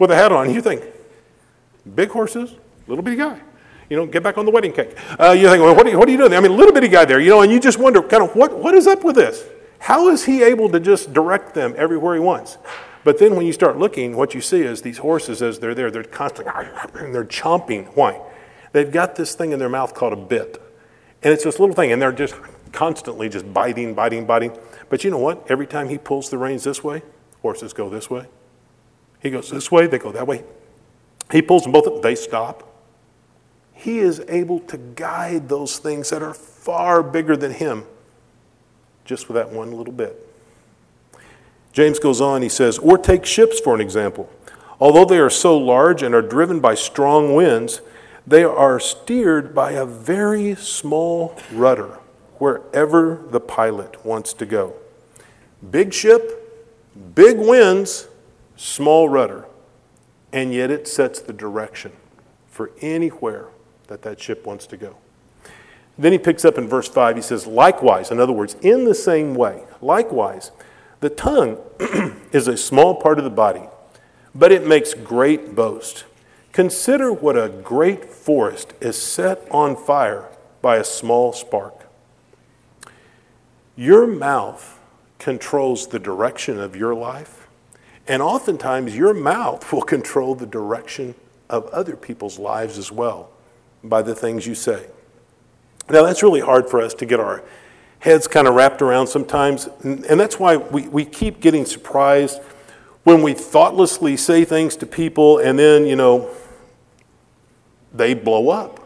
with 0.00 0.10
a 0.10 0.14
hat 0.14 0.32
on. 0.32 0.52
You 0.52 0.60
think, 0.60 0.84
big 1.94 2.10
horses, 2.10 2.54
little 2.86 3.02
bitty 3.02 3.16
guy. 3.16 3.40
You 3.88 3.96
know, 3.96 4.06
get 4.06 4.22
back 4.22 4.36
on 4.36 4.44
the 4.44 4.50
wedding 4.50 4.72
cake. 4.72 4.96
Uh, 5.18 5.30
you 5.30 5.48
think, 5.48 5.62
well, 5.62 5.74
what 5.74 5.86
are 5.86 5.90
you, 5.90 5.98
what 5.98 6.08
are 6.08 6.12
you 6.12 6.18
doing? 6.18 6.34
I 6.34 6.40
mean, 6.40 6.56
little 6.56 6.74
bitty 6.74 6.88
guy 6.88 7.06
there, 7.06 7.20
you 7.20 7.30
know, 7.30 7.40
and 7.40 7.50
you 7.50 7.58
just 7.58 7.78
wonder, 7.78 8.02
kind 8.02 8.22
of, 8.22 8.36
what, 8.36 8.56
what 8.56 8.74
is 8.74 8.86
up 8.86 9.02
with 9.02 9.16
this? 9.16 9.46
How 9.78 10.08
is 10.08 10.24
he 10.26 10.42
able 10.42 10.68
to 10.70 10.80
just 10.80 11.14
direct 11.14 11.54
them 11.54 11.74
everywhere 11.76 12.14
he 12.14 12.20
wants? 12.20 12.58
But 13.04 13.18
then 13.18 13.34
when 13.36 13.46
you 13.46 13.52
start 13.54 13.78
looking, 13.78 14.16
what 14.16 14.34
you 14.34 14.42
see 14.42 14.60
is 14.60 14.82
these 14.82 14.98
horses, 14.98 15.40
as 15.40 15.60
they're 15.60 15.74
there, 15.74 15.90
they're 15.90 16.04
constantly, 16.04 16.52
and 17.00 17.14
they're 17.14 17.24
chomping. 17.24 17.86
Why? 17.94 18.20
They've 18.72 18.90
got 18.90 19.16
this 19.16 19.34
thing 19.34 19.52
in 19.52 19.58
their 19.58 19.70
mouth 19.70 19.94
called 19.94 20.12
a 20.12 20.16
bit. 20.16 20.60
And 21.22 21.32
it's 21.32 21.44
this 21.44 21.58
little 21.58 21.74
thing, 21.74 21.90
and 21.90 22.02
they're 22.02 22.12
just 22.12 22.34
constantly 22.72 23.30
just 23.30 23.50
biting, 23.54 23.94
biting, 23.94 24.26
biting. 24.26 24.56
But 24.90 25.04
you 25.04 25.10
know 25.10 25.18
what? 25.18 25.50
Every 25.50 25.66
time 25.66 25.88
he 25.88 25.96
pulls 25.96 26.28
the 26.28 26.36
reins 26.36 26.64
this 26.64 26.84
way, 26.84 27.02
horses 27.40 27.72
go 27.72 27.88
this 27.88 28.10
way. 28.10 28.26
He 29.20 29.30
goes 29.30 29.50
this 29.50 29.70
way, 29.70 29.86
they 29.86 29.98
go 29.98 30.12
that 30.12 30.26
way. 30.26 30.44
He 31.30 31.42
pulls 31.42 31.64
them 31.64 31.72
both 31.72 32.02
they 32.02 32.14
stop. 32.14 32.64
He 33.72 33.98
is 33.98 34.20
able 34.28 34.60
to 34.60 34.76
guide 34.76 35.48
those 35.48 35.78
things 35.78 36.10
that 36.10 36.22
are 36.22 36.34
far 36.34 37.02
bigger 37.02 37.36
than 37.36 37.52
him 37.52 37.84
just 39.08 39.26
with 39.28 39.36
that 39.36 39.50
one 39.50 39.72
little 39.72 39.92
bit. 39.92 40.24
James 41.72 41.98
goes 41.98 42.20
on, 42.20 42.42
he 42.42 42.48
says, 42.48 42.78
or 42.78 42.98
take 42.98 43.24
ships 43.24 43.58
for 43.58 43.74
an 43.74 43.80
example. 43.80 44.30
Although 44.78 45.06
they 45.06 45.18
are 45.18 45.30
so 45.30 45.56
large 45.56 46.02
and 46.02 46.14
are 46.14 46.22
driven 46.22 46.60
by 46.60 46.74
strong 46.74 47.34
winds, 47.34 47.80
they 48.26 48.44
are 48.44 48.78
steered 48.78 49.54
by 49.54 49.72
a 49.72 49.86
very 49.86 50.54
small 50.54 51.34
rudder 51.50 51.98
wherever 52.36 53.24
the 53.30 53.40
pilot 53.40 54.04
wants 54.04 54.32
to 54.34 54.46
go. 54.46 54.74
Big 55.70 55.92
ship, 55.92 56.76
big 57.14 57.38
winds, 57.38 58.08
small 58.58 59.08
rudder. 59.08 59.46
and 60.30 60.52
yet 60.52 60.70
it 60.70 60.86
sets 60.86 61.20
the 61.20 61.32
direction 61.32 61.90
for 62.50 62.70
anywhere 62.82 63.46
that 63.86 64.02
that 64.02 64.20
ship 64.20 64.44
wants 64.44 64.66
to 64.66 64.76
go. 64.76 64.94
Then 65.96 66.12
he 66.12 66.18
picks 66.18 66.44
up 66.44 66.58
in 66.58 66.68
verse 66.68 66.86
5, 66.86 67.16
he 67.16 67.22
says, 67.22 67.46
Likewise, 67.46 68.10
in 68.10 68.20
other 68.20 68.32
words, 68.32 68.54
in 68.60 68.84
the 68.84 68.94
same 68.94 69.34
way, 69.34 69.64
likewise, 69.80 70.50
the 71.00 71.08
tongue 71.08 71.56
is 72.32 72.46
a 72.46 72.58
small 72.58 72.94
part 72.94 73.16
of 73.16 73.24
the 73.24 73.30
body, 73.30 73.62
but 74.34 74.52
it 74.52 74.66
makes 74.66 74.92
great 74.92 75.54
boast. 75.54 76.04
Consider 76.52 77.10
what 77.10 77.38
a 77.38 77.48
great 77.48 78.04
forest 78.04 78.74
is 78.80 79.00
set 79.00 79.46
on 79.50 79.74
fire 79.74 80.28
by 80.60 80.76
a 80.76 80.84
small 80.84 81.32
spark. 81.32 81.86
Your 83.76 84.06
mouth 84.06 84.78
controls 85.18 85.88
the 85.88 85.98
direction 85.98 86.60
of 86.60 86.76
your 86.76 86.94
life, 86.94 87.47
and 88.08 88.22
oftentimes 88.22 88.96
your 88.96 89.14
mouth 89.14 89.70
will 89.72 89.82
control 89.82 90.34
the 90.34 90.46
direction 90.46 91.14
of 91.48 91.66
other 91.66 91.94
people's 91.94 92.38
lives 92.38 92.78
as 92.78 92.90
well 92.90 93.30
by 93.84 94.02
the 94.02 94.14
things 94.14 94.46
you 94.46 94.54
say. 94.54 94.86
Now, 95.90 96.02
that's 96.02 96.22
really 96.22 96.40
hard 96.40 96.68
for 96.68 96.80
us 96.80 96.94
to 96.94 97.06
get 97.06 97.20
our 97.20 97.42
heads 98.00 98.28
kind 98.28 98.46
of 98.46 98.54
wrapped 98.54 98.82
around 98.82 99.06
sometimes, 99.06 99.68
and 99.82 100.20
that's 100.20 100.38
why 100.38 100.56
we, 100.56 100.88
we 100.88 101.04
keep 101.04 101.40
getting 101.40 101.64
surprised 101.64 102.40
when 103.04 103.22
we 103.22 103.32
thoughtlessly 103.32 104.16
say 104.16 104.44
things 104.44 104.76
to 104.76 104.86
people 104.86 105.38
and 105.38 105.58
then, 105.58 105.86
you 105.86 105.96
know, 105.96 106.30
they 107.92 108.14
blow 108.14 108.50
up. 108.50 108.80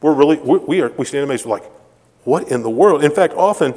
We're 0.00 0.14
really, 0.14 0.36
we, 0.38 0.58
we, 0.58 0.80
are, 0.80 0.90
we 0.90 1.04
stand 1.04 1.24
amazed, 1.24 1.46
like, 1.46 1.64
what 2.24 2.50
in 2.50 2.62
the 2.62 2.70
world? 2.70 3.04
In 3.04 3.12
fact, 3.12 3.34
often 3.34 3.74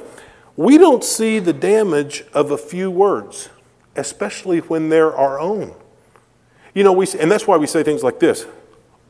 we 0.56 0.78
don't 0.78 1.04
see 1.04 1.40
the 1.40 1.54
damage 1.54 2.24
of 2.34 2.52
a 2.52 2.58
few 2.58 2.90
words, 2.90 3.50
especially 3.96 4.60
when 4.60 4.90
they're 4.90 5.16
our 5.16 5.40
own. 5.40 5.74
You 6.74 6.84
know, 6.84 6.92
we, 6.92 7.08
and 7.20 7.32
that's 7.32 7.46
why 7.46 7.58
we 7.58 7.68
say 7.68 7.84
things 7.84 8.04
like 8.04 8.20
this 8.20 8.46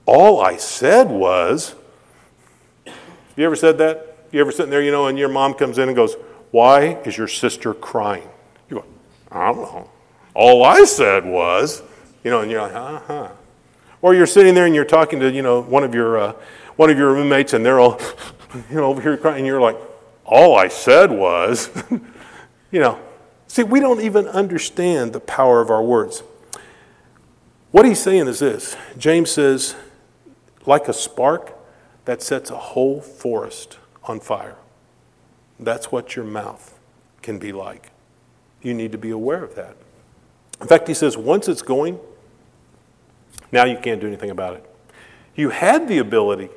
All 0.05 0.41
I 0.41 0.57
said 0.57 1.09
was, 1.09 1.75
you 3.35 3.45
ever 3.45 3.55
said 3.55 3.77
that? 3.79 4.17
You 4.31 4.41
ever 4.41 4.51
sitting 4.51 4.71
there, 4.71 4.81
you 4.81 4.91
know, 4.91 5.07
and 5.07 5.17
your 5.17 5.29
mom 5.29 5.53
comes 5.53 5.77
in 5.77 5.89
and 5.89 5.95
goes, 5.95 6.15
Why 6.51 6.95
is 7.05 7.17
your 7.17 7.27
sister 7.27 7.73
crying? 7.73 8.27
You 8.69 8.77
go, 8.77 8.85
I 9.31 9.51
don't 9.53 9.61
know. 9.61 9.89
All 10.33 10.63
I 10.63 10.83
said 10.85 11.25
was, 11.25 11.83
you 12.23 12.31
know, 12.31 12.41
and 12.41 12.49
you're 12.49 12.61
like, 12.61 12.73
uh 12.73 12.99
huh. 12.99 13.29
Or 14.01 14.13
you're 14.13 14.27
sitting 14.27 14.53
there 14.55 14.65
and 14.65 14.75
you're 14.75 14.85
talking 14.85 15.19
to, 15.19 15.31
you 15.31 15.41
know, 15.41 15.61
one 15.61 15.83
of 15.83 15.93
your, 15.93 16.17
uh, 16.17 16.33
one 16.75 16.89
of 16.89 16.97
your 16.97 17.13
roommates 17.13 17.53
and 17.53 17.65
they're 17.65 17.79
all, 17.79 17.99
you 18.69 18.75
know, 18.75 18.85
over 18.85 19.01
here 19.01 19.15
crying, 19.17 19.37
and 19.37 19.47
you're 19.47 19.61
like, 19.61 19.77
All 20.25 20.57
I 20.57 20.67
said 20.67 21.11
was, 21.11 21.69
you 22.71 22.79
know. 22.79 22.99
See, 23.53 23.61
we 23.61 23.79
don't 23.79 24.01
even 24.01 24.27
understand 24.29 25.13
the 25.13 25.19
power 25.19 25.61
of 25.61 25.69
our 25.69 25.83
words. 25.83 26.23
What 27.69 27.85
he's 27.85 28.01
saying 28.01 28.25
is 28.25 28.39
this 28.39 28.75
James 28.97 29.29
says, 29.29 29.75
like 30.65 30.87
a 30.87 30.93
spark, 30.93 31.55
that 32.05 32.23
sets 32.23 32.49
a 32.49 32.57
whole 32.57 32.99
forest 32.99 33.77
on 34.05 34.19
fire. 34.19 34.55
That's 35.59 35.91
what 35.91 36.15
your 36.15 36.25
mouth 36.25 36.79
can 37.21 37.37
be 37.37 37.51
like. 37.51 37.91
You 38.63 38.73
need 38.73 38.91
to 38.91 38.97
be 38.97 39.11
aware 39.11 39.43
of 39.43 39.53
that. 39.53 39.75
In 40.59 40.65
fact, 40.65 40.87
he 40.87 40.95
says, 40.95 41.15
once 41.15 41.47
it's 41.47 41.61
going, 41.61 41.99
now 43.51 43.65
you 43.65 43.77
can't 43.77 44.01
do 44.01 44.07
anything 44.07 44.31
about 44.31 44.55
it. 44.55 44.65
You 45.35 45.51
had 45.51 45.87
the 45.87 45.99
ability 45.99 46.49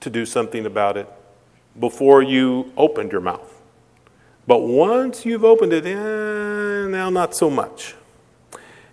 to 0.00 0.08
do 0.08 0.24
something 0.24 0.64
about 0.64 0.96
it 0.96 1.06
before 1.78 2.22
you 2.22 2.72
opened 2.78 3.12
your 3.12 3.20
mouth. 3.20 3.59
But 4.50 4.62
once 4.62 5.24
you've 5.24 5.44
opened 5.44 5.72
it, 5.72 5.86
eh, 5.86 6.88
now 6.88 7.08
not 7.08 7.36
so 7.36 7.48
much. 7.48 7.94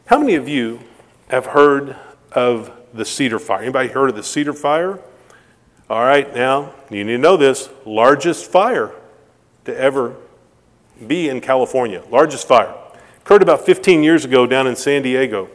How 0.06 0.20
many 0.20 0.36
of 0.36 0.48
you 0.48 0.82
have 1.30 1.48
heard 1.48 1.96
of 2.32 2.70
the 2.94 3.04
cedar 3.04 3.40
fire? 3.40 3.64
Anybody 3.64 3.90
heard 3.90 4.12
of 4.12 4.16
the 4.16 4.22
cedar 4.22 4.54
fire? 4.54 5.00
All 5.90 6.04
right, 6.04 6.32
now 6.36 6.76
you 6.92 7.04
need 7.04 7.14
to 7.14 7.18
know 7.18 7.38
this 7.38 7.72
largest 7.88 8.52
fire 8.52 8.92
to 9.66 9.76
ever 9.76 10.18
be 11.08 11.28
in 11.28 11.42
California. 11.42 12.04
Largest 12.12 12.48
fire. 12.48 12.76
Occurred 13.24 13.42
about 13.42 13.66
15 13.66 14.04
years 14.04 14.26
ago 14.26 14.46
down 14.46 14.68
in 14.68 14.76
San 14.76 15.02
Diego. 15.02 15.50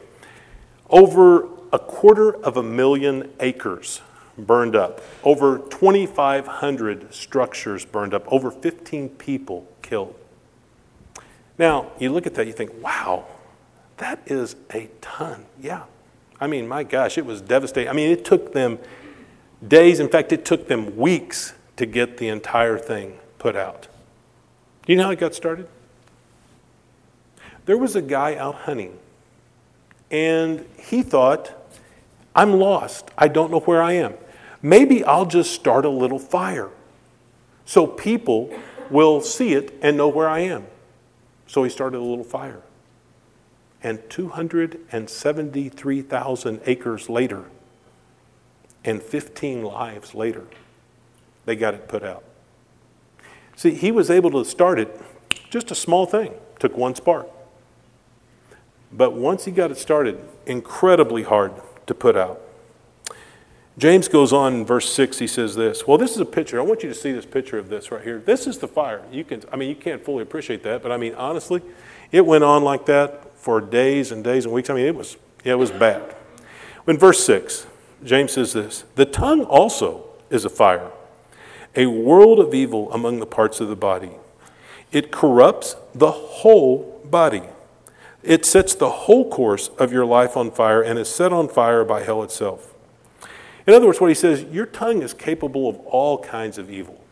Over 0.91 1.47
a 1.73 1.79
quarter 1.79 2.35
of 2.39 2.57
a 2.57 2.63
million 2.65 3.31
acres 3.39 4.01
burned 4.37 4.75
up, 4.75 5.01
over 5.23 5.59
2,500 5.59 7.15
structures 7.15 7.85
burned 7.85 8.15
up, 8.15 8.25
over 8.27 8.51
15 8.51 9.09
people 9.11 9.69
killed. 9.93 10.15
Now, 11.59 11.93
you 11.99 12.11
look 12.13 12.27
at 12.27 12.33
that, 12.37 12.47
you 12.47 12.55
think, 12.55 12.83
wow, 12.83 13.27
that 13.99 14.23
is 14.25 14.57
a 14.73 14.89
ton. 15.03 15.45
Yeah. 15.61 15.83
I 16.41 16.47
mean, 16.47 16.67
my 16.67 16.83
gosh, 16.83 17.19
it 17.19 17.27
was 17.27 17.43
devastating. 17.43 17.91
I 17.91 17.93
mean, 17.93 18.11
it 18.11 18.25
took 18.25 18.55
them 18.55 18.79
days. 19.69 20.01
In 20.01 20.09
fact, 20.09 20.33
it 20.33 20.47
took 20.47 20.67
them 20.67 20.97
weeks 20.97 21.53
to 21.77 21.85
get 21.85 22.17
the 22.17 22.29
entire 22.29 22.79
thing 22.79 23.19
put 23.39 23.55
out. 23.55 23.89
Do 24.87 24.93
you 24.95 24.97
know 24.97 25.05
how 25.05 25.11
it 25.11 25.19
got 25.19 25.35
started? 25.35 25.69
There 27.67 27.77
was 27.77 27.95
a 27.95 28.01
guy 28.01 28.35
out 28.37 28.55
hunting, 28.55 28.99
and 30.11 30.67
he 30.79 31.03
thought, 31.03 31.53
I'm 32.35 32.55
lost. 32.55 33.11
I 33.19 33.29
don't 33.29 33.51
know 33.51 33.61
where 33.61 33.83
I 33.83 33.93
am. 33.93 34.15
Maybe 34.63 35.05
I'll 35.05 35.27
just 35.27 35.53
start 35.53 35.85
a 35.85 35.91
little 35.91 36.19
fire 36.19 36.71
so 37.67 37.87
people 37.87 38.59
will 38.91 39.21
see 39.21 39.55
it 39.55 39.73
and 39.83 39.97
know 39.97 40.09
where 40.09 40.29
I 40.29 40.41
am. 40.41 40.67
So 41.47 41.63
he 41.65 41.71
started 41.71 41.99
a 41.99 42.01
little 42.01 42.25
fire. 42.25 42.61
And 43.83 44.01
273,000 44.09 46.61
acres 46.67 47.09
later, 47.09 47.45
and 48.85 49.01
15 49.03 49.63
lives 49.63 50.15
later, 50.15 50.45
they 51.45 51.57
got 51.57 51.75
it 51.75 51.89
put 51.89 52.05
out. 52.05 52.23
See, 53.57 53.75
he 53.75 53.91
was 53.91 54.11
able 54.11 54.31
to 54.31 54.45
start 54.45 54.79
it, 54.79 55.01
just 55.51 55.71
a 55.71 55.75
small 55.75 56.05
thing, 56.07 56.35
took 56.59 56.77
one 56.77 56.95
spark. 56.95 57.27
But 58.93 59.15
once 59.15 59.47
he 59.47 59.51
got 59.51 59.71
it 59.71 59.79
started, 59.79 60.21
incredibly 60.47 61.23
hard 61.23 61.53
to 61.87 61.95
put 61.95 62.15
out. 62.17 62.43
James 63.79 64.07
goes 64.07 64.33
on 64.35 64.55
in 64.55 64.67
verse 64.67 64.93
6, 64.93 65.19
he 65.19 65.27
says 65.27 65.55
this. 65.55 65.87
Well, 65.87 65.97
this 65.97 66.13
is 66.13 66.19
a 66.19 66.27
picture. 66.27 66.61
I 66.61 66.63
want 66.63 66.83
you 66.83 66.91
to 66.91 66.95
see 66.95 67.11
this 67.13 67.25
picture 67.25 67.59
of 67.59 67.71
this 67.71 67.91
right 67.91 68.03
here. 68.03 68.19
This 68.19 68.47
is 68.47 68.59
the 68.59 68.69
fire. 68.69 69.03
You 69.11 69.25
can 69.25 69.43
I 69.51 69.57
mean 69.57 69.71
you 69.71 69.77
can't 69.77 70.05
fully 70.05 70.23
appreciate 70.23 70.63
that, 70.65 70.83
but 70.83 70.93
I 70.93 70.99
mean 70.99 71.15
honestly, 71.15 71.63
it 72.11 72.27
went 72.27 72.45
on 72.45 72.65
like 72.65 72.85
that 72.87 73.35
for 73.39 73.61
days 73.61 74.13
and 74.13 74.23
days 74.23 74.45
and 74.45 74.53
weeks. 74.53 74.69
I 74.69 74.75
mean 74.75 74.87
it 74.87 74.95
was 74.95 75.17
it 75.45 75.55
was 75.55 75.71
bad. 75.71 76.15
In 76.87 76.99
verse 76.99 77.25
6, 77.25 77.67
James 78.05 78.33
says 78.33 78.53
this 78.53 78.85
The 78.95 79.07
tongue 79.07 79.45
also 79.45 80.05
is 80.29 80.45
a 80.45 80.51
fire, 80.51 80.91
a 81.75 81.87
world 81.87 82.41
of 82.41 82.53
evil 82.53 82.93
among 82.93 83.21
the 83.21 83.27
parts 83.27 83.61
of 83.61 83.69
the 83.69 83.77
body. 83.77 84.11
It 84.91 85.11
corrupts 85.11 85.77
the 85.95 86.11
whole 86.11 87.01
body. 87.05 87.45
It 88.23 88.45
sets 88.45 88.75
the 88.75 88.91
whole 88.91 89.31
course 89.31 89.69
of 89.79 89.93
your 89.93 90.05
life 90.05 90.37
on 90.37 90.51
fire 90.51 90.83
and 90.83 90.99
is 90.99 91.09
set 91.09 91.33
on 91.33 91.49
fire 91.49 91.85
by 91.85 92.03
hell 92.03 92.23
itself. 92.23 92.73
In 93.67 93.75
other 93.75 93.87
words, 93.87 94.01
what 94.01 94.09
he 94.09 94.15
says, 94.15 94.43
your 94.45 94.67
tongue 94.67 95.03
is 95.03 95.15
capable 95.15 95.69
of 95.69 95.79
all 95.81 96.19
kinds 96.19 96.59
of 96.59 96.71
evil. 96.71 97.05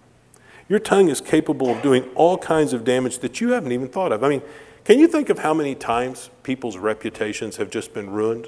Your 0.68 0.78
tongue 0.78 1.08
is 1.08 1.20
capable 1.20 1.70
of 1.70 1.82
doing 1.82 2.08
all 2.14 2.38
kinds 2.38 2.72
of 2.72 2.84
damage 2.84 3.18
that 3.18 3.40
you 3.40 3.50
haven't 3.50 3.72
even 3.72 3.88
thought 3.88 4.12
of. 4.12 4.22
I 4.22 4.28
mean, 4.28 4.42
can 4.84 4.98
you 4.98 5.06
think 5.06 5.28
of 5.28 5.40
how 5.40 5.52
many 5.52 5.74
times 5.74 6.30
people's 6.42 6.76
reputations 6.76 7.56
have 7.56 7.70
just 7.70 7.92
been 7.92 8.10
ruined 8.10 8.46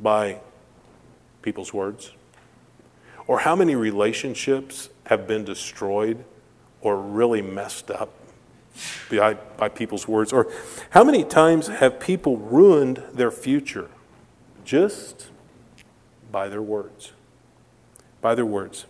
by 0.00 0.40
people's 1.42 1.72
words? 1.72 2.12
Or 3.26 3.40
how 3.40 3.54
many 3.54 3.74
relationships 3.74 4.88
have 5.06 5.26
been 5.26 5.44
destroyed 5.44 6.24
or 6.80 7.00
really 7.00 7.42
messed 7.42 7.90
up 7.90 8.10
by, 9.10 9.34
by 9.34 9.68
people's 9.68 10.08
words? 10.08 10.32
Or 10.32 10.50
how 10.90 11.04
many 11.04 11.24
times 11.24 11.68
have 11.68 12.00
people 12.00 12.36
ruined 12.36 13.02
their 13.12 13.30
future 13.30 13.88
just 14.64 15.28
by 16.30 16.48
their 16.48 16.62
words? 16.62 17.12
By 18.22 18.34
their 18.34 18.46
words. 18.46 18.86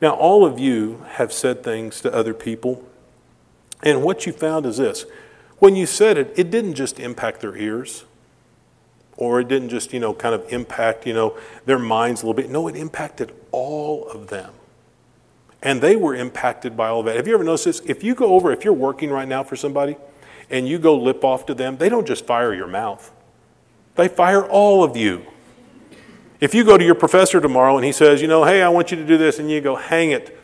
Now, 0.00 0.14
all 0.14 0.44
of 0.44 0.58
you 0.58 1.04
have 1.10 1.32
said 1.32 1.62
things 1.62 2.00
to 2.00 2.12
other 2.12 2.34
people, 2.34 2.84
and 3.82 4.02
what 4.02 4.26
you 4.26 4.32
found 4.32 4.66
is 4.66 4.78
this 4.78 5.06
when 5.60 5.76
you 5.76 5.86
said 5.86 6.18
it, 6.18 6.32
it 6.36 6.50
didn't 6.50 6.74
just 6.74 6.98
impact 6.98 7.40
their 7.42 7.56
ears 7.56 8.04
or 9.16 9.40
it 9.40 9.48
didn't 9.48 9.68
just, 9.68 9.92
you 9.92 10.00
know, 10.00 10.14
kind 10.14 10.34
of 10.34 10.50
impact, 10.50 11.06
you 11.06 11.12
know, 11.12 11.38
their 11.66 11.78
minds 11.78 12.22
a 12.22 12.26
little 12.26 12.34
bit. 12.42 12.50
No, 12.50 12.66
it 12.66 12.74
impacted 12.74 13.32
all 13.52 14.08
of 14.08 14.28
them. 14.28 14.52
And 15.62 15.82
they 15.82 15.94
were 15.94 16.14
impacted 16.14 16.74
by 16.74 16.88
all 16.88 17.00
of 17.00 17.06
that. 17.06 17.16
Have 17.16 17.28
you 17.28 17.34
ever 17.34 17.44
noticed 17.44 17.66
this? 17.66 17.80
If 17.80 18.02
you 18.02 18.14
go 18.14 18.32
over, 18.34 18.50
if 18.50 18.64
you're 18.64 18.72
working 18.72 19.10
right 19.10 19.28
now 19.28 19.44
for 19.44 19.56
somebody 19.56 19.96
and 20.48 20.66
you 20.66 20.78
go 20.78 20.96
lip 20.96 21.22
off 21.22 21.44
to 21.46 21.54
them, 21.54 21.76
they 21.76 21.90
don't 21.90 22.06
just 22.06 22.24
fire 22.24 22.54
your 22.54 22.66
mouth, 22.66 23.12
they 23.96 24.08
fire 24.08 24.42
all 24.42 24.82
of 24.82 24.96
you. 24.96 25.26
If 26.40 26.54
you 26.54 26.64
go 26.64 26.78
to 26.78 26.84
your 26.84 26.94
professor 26.94 27.40
tomorrow 27.40 27.76
and 27.76 27.84
he 27.84 27.92
says, 27.92 28.22
you 28.22 28.28
know, 28.28 28.44
hey, 28.44 28.62
I 28.62 28.68
want 28.70 28.90
you 28.90 28.96
to 28.96 29.06
do 29.06 29.18
this, 29.18 29.38
and 29.38 29.50
you 29.50 29.60
go, 29.60 29.76
hang 29.76 30.10
it, 30.10 30.36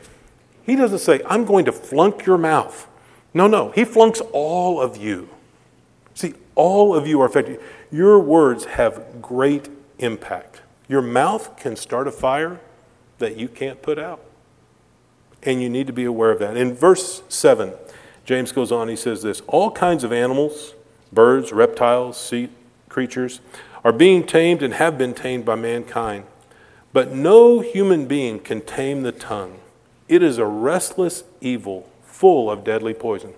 he 0.65 0.76
doesn't 0.76 0.99
say, 0.99 1.21
I'm 1.26 1.45
going 1.45 1.65
to 1.65 1.73
flunk 1.73 2.26
your 2.26 2.37
mouth. 2.37 2.87
No, 3.33 3.47
no, 3.47 3.71
he 3.71 3.85
flunks 3.85 4.21
all 4.33 4.81
of 4.81 4.97
you. 4.97 5.29
See, 6.15 6.35
all 6.55 6.95
of 6.95 7.07
you 7.07 7.21
are 7.21 7.26
affected. 7.26 7.61
Your 7.91 8.19
words 8.19 8.65
have 8.65 9.23
great 9.23 9.69
impact. 9.99 10.62
Your 10.88 11.03
mouth 11.03 11.57
can 11.57 11.76
start 11.76 12.09
a 12.09 12.12
fire 12.12 12.61
that 13.19 13.37
you 13.37 13.49
can't 13.49 13.81
put 13.83 13.99
out. 13.99 14.21
And 15.43 15.62
you 15.62 15.69
need 15.69 15.87
to 15.87 15.93
be 15.93 16.05
aware 16.05 16.31
of 16.31 16.38
that. 16.41 16.57
In 16.57 16.75
verse 16.75 17.23
7, 17.29 17.73
James 18.25 18.53
goes 18.53 18.73
on, 18.73 18.88
he 18.88 18.97
says 18.97 19.23
this 19.23 19.43
All 19.47 19.71
kinds 19.71 20.05
of 20.05 20.12
animals, 20.12 20.75
birds, 21.12 21.53
reptiles, 21.53 22.19
sea 22.21 22.49
creatures, 22.88 23.41
are 23.85 23.92
being 23.92 24.26
tamed 24.26 24.62
and 24.62 24.75
have 24.75 24.99
been 24.99 25.14
tamed 25.14 25.45
by 25.45 25.54
mankind. 25.54 26.25
But 26.92 27.12
no 27.12 27.61
human 27.61 28.06
being 28.06 28.40
can 28.40 28.61
tame 28.61 29.02
the 29.02 29.12
tongue. 29.12 29.59
It 30.09 30.23
is 30.23 30.38
a 30.38 30.47
restless 30.47 31.25
evil 31.40 31.88
full 32.02 32.50
of 32.50 32.64
deadly 32.64 32.95
poison. 32.95 33.35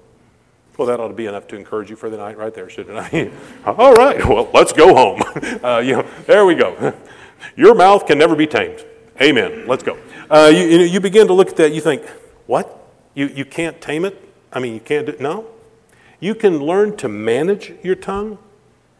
Well, 0.76 0.86
that 0.86 1.00
ought 1.00 1.08
to 1.08 1.14
be 1.14 1.26
enough 1.26 1.48
to 1.48 1.56
encourage 1.56 1.90
you 1.90 1.96
for 1.96 2.08
the 2.08 2.16
night, 2.16 2.38
right 2.38 2.54
there, 2.54 2.70
shouldn't 2.70 3.12
it? 3.12 3.32
All 3.66 3.94
right, 3.94 4.24
well, 4.24 4.48
let's 4.54 4.72
go 4.72 4.94
home. 4.94 5.22
Uh, 5.62 5.78
you 5.78 5.96
know, 5.96 6.06
there 6.26 6.44
we 6.46 6.54
go. 6.54 6.94
Your 7.56 7.74
mouth 7.74 8.06
can 8.06 8.18
never 8.18 8.36
be 8.36 8.46
tamed. 8.46 8.84
Amen. 9.20 9.66
Let's 9.66 9.82
go. 9.82 9.98
Uh, 10.30 10.52
you, 10.54 10.80
you, 10.80 11.00
begin 11.00 11.26
to 11.26 11.32
look 11.32 11.48
at 11.48 11.56
that, 11.56 11.72
you 11.72 11.80
think, 11.80 12.06
what? 12.46 12.78
You, 13.14 13.26
you 13.26 13.44
can't 13.44 13.80
tame 13.80 14.04
it? 14.04 14.22
I 14.52 14.60
mean, 14.60 14.74
you 14.74 14.80
can't 14.80 15.06
do 15.06 15.16
No. 15.18 15.46
You 16.20 16.34
can 16.34 16.58
learn 16.58 16.96
to 16.98 17.08
manage 17.08 17.72
your 17.82 17.94
tongue, 17.96 18.38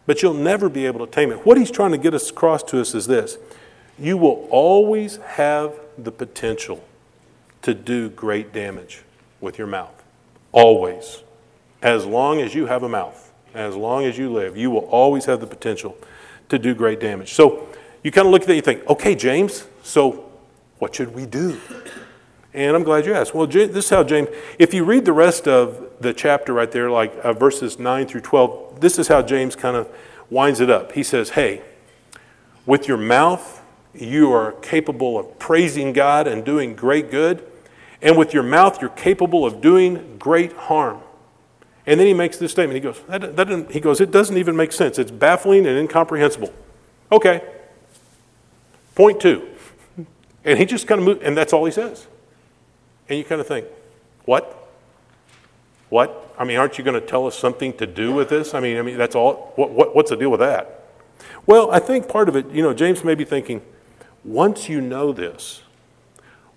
but 0.09 0.23
you'll 0.23 0.33
never 0.33 0.71
be 0.71 0.87
able 0.87 1.07
to 1.07 1.13
tame 1.13 1.31
it. 1.31 1.45
What 1.45 1.59
he's 1.59 1.71
trying 1.71 1.93
to 1.93 1.99
get 1.99 2.15
us 2.15 2.31
across 2.31 2.63
to 2.65 2.81
us 2.81 2.95
is 2.95 3.07
this 3.07 3.37
you 3.99 4.17
will 4.17 4.49
always 4.51 5.17
have 5.19 5.79
the 5.99 6.11
potential 6.11 6.83
to 7.61 7.75
do 7.75 8.09
great 8.09 8.51
damage 8.51 9.03
with 9.43 9.59
your 9.59 9.67
mouth. 9.67 10.03
Always. 10.51 11.23
As 11.83 12.07
long 12.07 12.41
as 12.41 12.55
you 12.55 12.67
have 12.67 12.83
a 12.83 12.89
mouth, 12.89 13.33
as 13.53 13.77
long 13.77 14.07
as 14.07 14.17
you 14.17 14.33
live, 14.33 14.57
you 14.57 14.71
will 14.71 14.87
always 14.87 15.27
have 15.27 15.41
the 15.41 15.47
potential 15.47 15.95
to 16.49 16.59
do 16.59 16.75
great 16.75 17.01
damage. 17.01 17.35
So 17.35 17.69
you 18.03 18.11
kind 18.11 18.27
of 18.27 18.33
look 18.33 18.43
at 18.43 18.49
that, 18.49 18.57
you 18.57 18.63
think, 18.63 18.89
okay, 18.89 19.15
James, 19.15 19.67
so 19.83 20.31
what 20.79 20.95
should 20.95 21.15
we 21.15 21.27
do? 21.27 21.61
And 22.55 22.75
I'm 22.75 22.83
glad 22.83 23.05
you 23.05 23.13
asked. 23.13 23.35
Well, 23.35 23.47
this 23.47 23.69
is 23.69 23.91
how 23.91 24.05
James, 24.05 24.29
if 24.59 24.73
you 24.73 24.85
read 24.85 25.05
the 25.05 25.13
rest 25.13 25.47
of 25.47 25.88
the 26.01 26.13
chapter 26.13 26.53
right 26.53 26.71
there, 26.71 26.91
like 26.91 27.15
uh, 27.23 27.33
verses 27.33 27.79
9 27.79 28.07
through 28.07 28.21
12, 28.23 28.81
this 28.81 28.99
is 28.99 29.09
how 29.09 29.23
James 29.23 29.57
kind 29.57 29.77
of 29.77 29.89
winds 30.31 30.61
it 30.61 30.71
up. 30.71 30.93
He 30.93 31.03
says, 31.03 31.31
hey, 31.31 31.63
with 32.67 32.87
your 32.87 32.97
mouth, 32.99 33.63
you 33.95 34.33
are 34.33 34.53
capable 34.53 35.19
of 35.19 35.39
praising 35.39 35.93
God 35.93 36.27
and 36.27 36.45
doing 36.45 36.77
great 36.77 37.11
good. 37.11 37.45
And 38.01 38.17
with 38.17 38.33
your 38.33 38.43
mouth, 38.43 38.81
you're 38.81 38.91
capable 38.91 39.45
of 39.45 39.61
doing 39.61 40.17
great 40.19 40.53
harm. 40.53 41.01
And 41.87 41.99
then 41.99 42.07
he 42.07 42.15
makes 42.15 42.37
this 42.37 42.53
statement. 42.53 42.75
He 42.75 42.81
goes, 42.81 43.01
that, 43.09 43.37
that 43.37 43.71
he 43.71 43.81
goes, 43.81 44.01
it 44.01 44.11
doesn't 44.11 44.37
even 44.37 44.55
make 44.57 44.73
sense. 44.73 44.99
It's 44.99 45.11
baffling 45.11 45.67
and 45.67 45.79
incomprehensible. 45.79 46.53
Okay. 47.11 47.43
Point 48.95 49.21
two. 49.21 49.49
And 50.45 50.59
he 50.59 50.65
just 50.65 50.87
kind 50.87 51.01
of 51.01 51.05
moves, 51.05 51.21
and 51.23 51.37
that's 51.37 51.53
all 51.53 51.67
he 51.67 51.73
says. 51.73 52.07
And 53.09 53.19
you 53.19 53.25
kind 53.25 53.41
of 53.41 53.47
think, 53.47 53.67
what? 54.25 54.58
What? 55.89 56.35
I 56.39 56.45
mean, 56.45 56.59
aren't 56.59 56.79
you 56.79 56.85
going 56.85 57.01
to 57.01 57.07
tell 57.07 57.27
us 57.27 57.37
something 57.37 57.73
to 57.79 57.87
do 57.87 58.13
with 58.13 58.29
this? 58.29 58.55
I 58.55 58.61
mean, 58.61 58.77
I 58.77 58.83
mean, 58.83 58.99
that's 58.99 59.15
all. 59.15 59.53
What, 59.57 59.71
what, 59.71 59.97
what's 59.97 60.11
the 60.11 60.17
deal 60.17 60.31
with 60.31 60.41
that? 60.41 60.87
Well, 61.47 61.71
I 61.71 61.79
think 61.79 62.09
part 62.09 62.29
of 62.29 62.37
it, 62.37 62.51
you 62.51 62.63
know, 62.63 62.75
James 62.75 63.03
may 63.03 63.15
be 63.15 63.25
thinking, 63.25 63.63
once 64.25 64.69
you 64.69 64.81
know 64.81 65.13
this, 65.13 65.63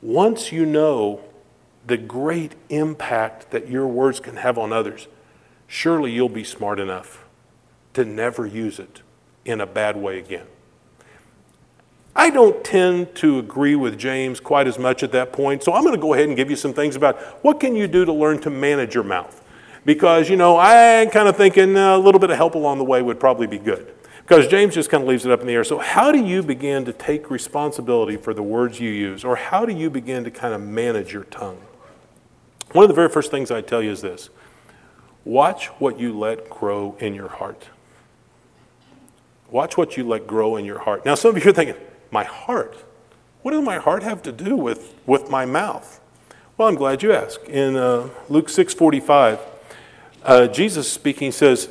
once 0.01 0.51
you 0.51 0.65
know 0.65 1.21
the 1.87 1.97
great 1.97 2.55
impact 2.69 3.51
that 3.51 3.69
your 3.69 3.87
words 3.87 4.19
can 4.19 4.35
have 4.37 4.57
on 4.57 4.73
others, 4.73 5.07
surely 5.67 6.11
you'll 6.11 6.29
be 6.29 6.43
smart 6.43 6.79
enough 6.79 7.25
to 7.93 8.05
never 8.05 8.45
use 8.45 8.79
it 8.79 9.01
in 9.45 9.61
a 9.61 9.65
bad 9.65 9.97
way 9.97 10.19
again. 10.19 10.45
I 12.15 12.29
don't 12.29 12.63
tend 12.63 13.15
to 13.15 13.39
agree 13.39 13.75
with 13.75 13.97
James 13.97 14.39
quite 14.39 14.67
as 14.67 14.77
much 14.77 15.01
at 15.01 15.11
that 15.13 15.31
point, 15.31 15.63
so 15.63 15.73
I'm 15.73 15.83
going 15.83 15.95
to 15.95 16.01
go 16.01 16.13
ahead 16.13 16.27
and 16.27 16.35
give 16.35 16.49
you 16.49 16.55
some 16.55 16.73
things 16.73 16.95
about 16.95 17.17
what 17.43 17.59
can 17.59 17.75
you 17.75 17.87
do 17.87 18.03
to 18.03 18.11
learn 18.11 18.39
to 18.41 18.49
manage 18.49 18.93
your 18.93 19.03
mouth. 19.03 19.37
Because, 19.85 20.29
you 20.29 20.35
know, 20.35 20.57
I'm 20.57 21.09
kind 21.09 21.27
of 21.27 21.37
thinking 21.37 21.75
a 21.75 21.97
little 21.97 22.19
bit 22.19 22.29
of 22.29 22.37
help 22.37 22.55
along 22.55 22.77
the 22.77 22.83
way 22.83 23.01
would 23.01 23.19
probably 23.19 23.47
be 23.47 23.57
good. 23.57 23.93
Because 24.19 24.47
James 24.47 24.75
just 24.75 24.89
kind 24.89 25.03
of 25.03 25.09
leaves 25.09 25.25
it 25.25 25.31
up 25.31 25.41
in 25.41 25.47
the 25.47 25.53
air. 25.53 25.63
So, 25.63 25.79
how 25.79 26.11
do 26.11 26.23
you 26.23 26.43
begin 26.43 26.85
to 26.85 26.93
take 26.93 27.31
responsibility 27.31 28.17
for 28.17 28.33
the 28.33 28.43
words 28.43 28.79
you 28.79 28.91
use? 28.91 29.23
Or 29.23 29.35
how 29.35 29.65
do 29.65 29.73
you 29.73 29.89
begin 29.89 30.23
to 30.23 30.31
kind 30.31 30.53
of 30.53 30.61
manage 30.61 31.11
your 31.11 31.23
tongue? 31.25 31.59
One 32.73 32.83
of 32.83 32.89
the 32.89 32.95
very 32.95 33.09
first 33.09 33.31
things 33.31 33.51
I 33.51 33.61
tell 33.61 33.81
you 33.81 33.91
is 33.91 34.01
this 34.01 34.29
watch 35.25 35.67
what 35.79 35.99
you 35.99 36.17
let 36.17 36.49
grow 36.49 36.95
in 36.99 37.13
your 37.13 37.29
heart. 37.29 37.67
Watch 39.49 39.75
what 39.75 39.97
you 39.97 40.07
let 40.07 40.27
grow 40.27 40.55
in 40.55 40.65
your 40.65 40.79
heart. 40.79 41.05
Now, 41.05 41.15
some 41.15 41.35
of 41.35 41.43
you 41.43 41.49
are 41.49 41.53
thinking, 41.53 41.75
my 42.11 42.23
heart? 42.23 42.77
What 43.41 43.51
does 43.51 43.63
my 43.63 43.77
heart 43.77 44.03
have 44.03 44.21
to 44.23 44.31
do 44.31 44.55
with, 44.55 44.93
with 45.05 45.29
my 45.29 45.45
mouth? 45.45 45.99
Well, 46.57 46.67
I'm 46.67 46.75
glad 46.75 47.01
you 47.01 47.11
asked. 47.11 47.45
In 47.45 47.75
uh, 47.75 48.09
Luke 48.29 48.47
6:45, 48.47 49.39
uh, 50.23 50.47
Jesus 50.47 50.91
speaking 50.91 51.31
says, 51.31 51.69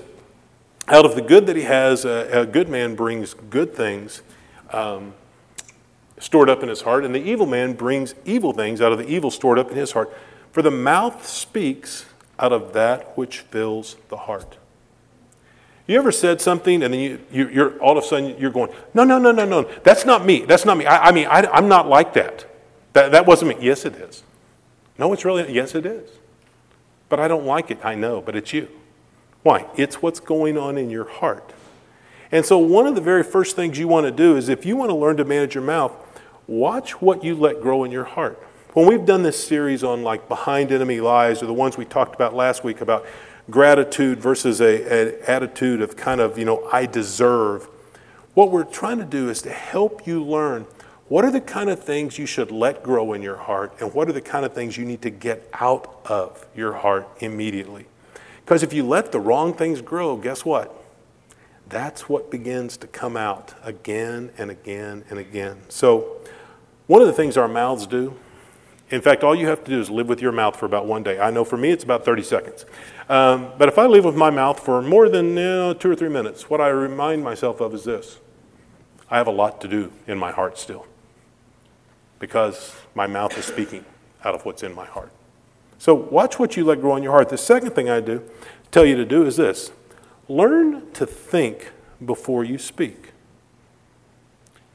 "Out 0.89 1.05
of 1.05 1.15
the 1.15 1.23
good 1.23 1.47
that 1.47 1.55
he 1.55 1.63
has, 1.63 2.05
a, 2.05 2.41
a 2.41 2.47
good 2.47 2.69
man 2.69 2.97
brings 2.97 3.35
good 3.35 3.73
things 3.73 4.23
um, 4.71 5.15
stored 6.19 6.51
up 6.51 6.65
in 6.65 6.69
his 6.69 6.81
heart, 6.81 7.05
and 7.05 7.15
the 7.15 7.23
evil 7.23 7.47
man 7.47 7.75
brings 7.75 8.17
evil 8.25 8.53
things 8.53 8.81
out 8.81 8.91
of 8.91 8.99
the 8.99 9.07
evil 9.07 9.31
stored 9.31 9.61
up 9.61 9.71
in 9.71 9.77
his 9.77 9.93
heart. 9.93 10.13
For 10.51 10.63
the 10.63 10.73
mouth 10.73 11.25
speaks 11.25 12.07
out 12.41 12.53
of 12.53 12.73
that 12.73 13.17
which 13.17 13.41
fills 13.41 13.97
the 14.09 14.17
heart." 14.17 14.57
You 15.91 15.99
ever 15.99 16.13
said 16.13 16.41
something 16.41 16.85
and 16.85 16.95
then 16.95 17.01
you, 17.01 17.19
you, 17.33 17.65
are 17.65 17.77
all 17.81 17.99
of 17.99 18.05
a 18.05 18.07
sudden 18.07 18.39
you're 18.39 18.53
going, 18.53 18.73
no, 18.95 19.03
no, 19.03 19.19
no, 19.19 19.33
no, 19.33 19.45
no, 19.45 19.63
that's 19.83 20.07
not 20.07 20.25
me. 20.25 20.45
That's 20.45 20.65
not 20.65 20.77
me. 20.77 20.87
I, 20.87 21.09
I 21.09 21.11
mean, 21.11 21.27
I, 21.27 21.45
I'm 21.53 21.67
not 21.67 21.89
like 21.89 22.15
that. 22.15 22.47
that. 22.93 23.11
That 23.11 23.27
wasn't 23.27 23.59
me. 23.59 23.67
Yes, 23.67 23.85
it 23.85 23.97
is. 23.97 24.23
No, 24.99 25.13
it's 25.13 25.25
really, 25.25 25.53
yes, 25.53 25.75
it 25.75 25.85
is. 25.85 26.09
But 27.09 27.19
I 27.19 27.27
don't 27.27 27.45
like 27.45 27.73
it. 27.73 27.85
I 27.85 27.97
know, 27.97 28.21
but 28.21 28.37
it's 28.37 28.53
you. 28.53 28.69
Why? 29.43 29.67
It's 29.77 30.01
what's 30.01 30.21
going 30.21 30.57
on 30.57 30.79
in 30.79 30.91
your 30.91 31.09
heart. 31.09 31.53
And 32.31 32.47
so, 32.47 32.57
one 32.57 32.87
of 32.87 32.95
the 32.95 33.01
very 33.01 33.25
first 33.25 33.57
things 33.57 33.77
you 33.77 33.89
want 33.89 34.07
to 34.07 34.13
do 34.13 34.37
is 34.37 34.49
if 34.49 34.65
you 34.65 34.77
want 34.77 34.91
to 34.91 34.95
learn 34.95 35.17
to 35.17 35.25
manage 35.25 35.57
your 35.57 35.65
mouth, 35.65 35.93
watch 36.47 37.03
what 37.03 37.25
you 37.25 37.35
let 37.35 37.61
grow 37.61 37.83
in 37.83 37.91
your 37.91 38.05
heart. 38.05 38.39
When 38.75 38.87
we've 38.87 39.05
done 39.05 39.25
this 39.25 39.45
series 39.45 39.83
on 39.83 40.05
like 40.05 40.29
behind 40.29 40.71
enemy 40.71 41.01
lies, 41.01 41.43
or 41.43 41.47
the 41.47 41.53
ones 41.53 41.77
we 41.77 41.85
talked 41.85 42.15
about 42.15 42.33
last 42.33 42.63
week 42.63 42.81
about 42.81 43.05
gratitude 43.51 44.21
versus 44.21 44.61
an 44.61 45.15
attitude 45.27 45.83
of 45.83 45.97
kind 45.97 46.21
of, 46.21 46.39
you 46.39 46.45
know, 46.45 46.69
I 46.73 46.87
deserve. 46.87 47.69
What 48.35 48.51
we're 48.51 48.65
trying 48.65 48.99
to 48.99 49.05
do 49.05 49.29
is 49.29 49.43
to 49.43 49.51
help 49.51 50.07
you 50.07 50.23
learn 50.23 50.67
what 51.09 51.25
are 51.25 51.33
the 51.33 51.41
kind 51.41 51.69
of 51.69 51.83
things 51.83 52.19
you 52.19 52.27
should 52.27 52.53
let 52.53 52.85
grow 52.85 53.13
in 53.13 53.21
your 53.23 53.37
heart 53.37 53.75
and 53.81 53.93
what 53.93 54.09
are 54.09 54.13
the 54.13 54.21
kind 54.21 54.47
of 54.47 54.53
things 54.53 54.77
you 54.77 54.85
need 54.85 55.03
to 55.03 55.11
get 55.11 55.49
out 55.55 56.01
of 56.05 56.47
your 56.55 56.73
heart 56.73 57.09
immediately. 57.19 57.87
Because 58.45 58.63
if 58.63 58.73
you 58.73 58.87
let 58.87 59.11
the 59.11 59.19
wrong 59.19 59.53
things 59.53 59.81
grow, 59.81 60.17
guess 60.17 60.45
what? 60.45 60.73
That's 61.69 62.09
what 62.09 62.31
begins 62.31 62.77
to 62.79 62.87
come 62.87 63.17
out 63.17 63.55
again 63.65 64.31
and 64.39 64.51
again 64.51 65.05
and 65.11 65.19
again. 65.19 65.59
So, 65.69 66.21
one 66.87 67.01
of 67.01 67.09
the 67.09 67.13
things 67.13 67.37
our 67.37 67.49
mouths 67.49 67.87
do 67.87 68.17
in 68.91 69.01
fact, 69.01 69.23
all 69.23 69.35
you 69.35 69.47
have 69.47 69.63
to 69.65 69.71
do 69.71 69.81
is 69.81 69.89
live 69.89 70.09
with 70.09 70.21
your 70.21 70.33
mouth 70.33 70.57
for 70.57 70.67
about 70.67 70.87
one 70.87 71.03
day. 71.03 71.19
I 71.21 71.31
know 71.31 71.45
for 71.45 71.57
me 71.57 71.71
it's 71.71 71.85
about 71.85 72.05
30 72.05 72.23
seconds. 72.23 72.67
Um, 73.09 73.53
but 73.57 73.69
if 73.69 73.79
I 73.79 73.87
live 73.87 74.05
with 74.05 74.17
my 74.17 74.31
mouth 74.31 74.59
for 74.59 74.83
more 74.83 75.09
than 75.09 75.29
you 75.29 75.35
know, 75.35 75.75
two 75.75 75.91
or 75.91 75.95
three 75.95 76.09
minutes, 76.09 76.51
what 76.51 76.61
I 76.61 76.69
remind 76.69 77.23
myself 77.23 77.61
of 77.61 77.73
is 77.73 77.85
this 77.85 78.19
I 79.09 79.17
have 79.17 79.29
a 79.29 79.33
lot 79.33 79.61
to 79.61 79.69
do 79.69 79.93
in 80.07 80.19
my 80.19 80.33
heart 80.33 80.59
still 80.59 80.87
because 82.19 82.75
my 82.95 83.07
mouth 83.07 83.37
is 83.39 83.45
speaking 83.45 83.85
out 84.25 84.35
of 84.35 84.45
what's 84.45 84.63
in 84.63 84.75
my 84.75 84.87
heart. 84.87 85.11
So 85.79 85.95
watch 85.95 86.39
what 86.39 86.57
you 86.57 86.65
let 86.65 86.81
grow 86.81 86.97
in 86.97 87.03
your 87.03 87.13
heart. 87.13 87.29
The 87.31 87.39
second 87.39 87.71
thing 87.71 87.89
I 87.89 88.01
do 88.01 88.23
tell 88.71 88.85
you 88.85 88.97
to 88.97 89.05
do 89.05 89.25
is 89.25 89.37
this 89.37 89.71
learn 90.29 90.91
to 90.93 91.07
think 91.07 91.73
before 92.05 92.45
you 92.45 92.59
speak. 92.59 93.10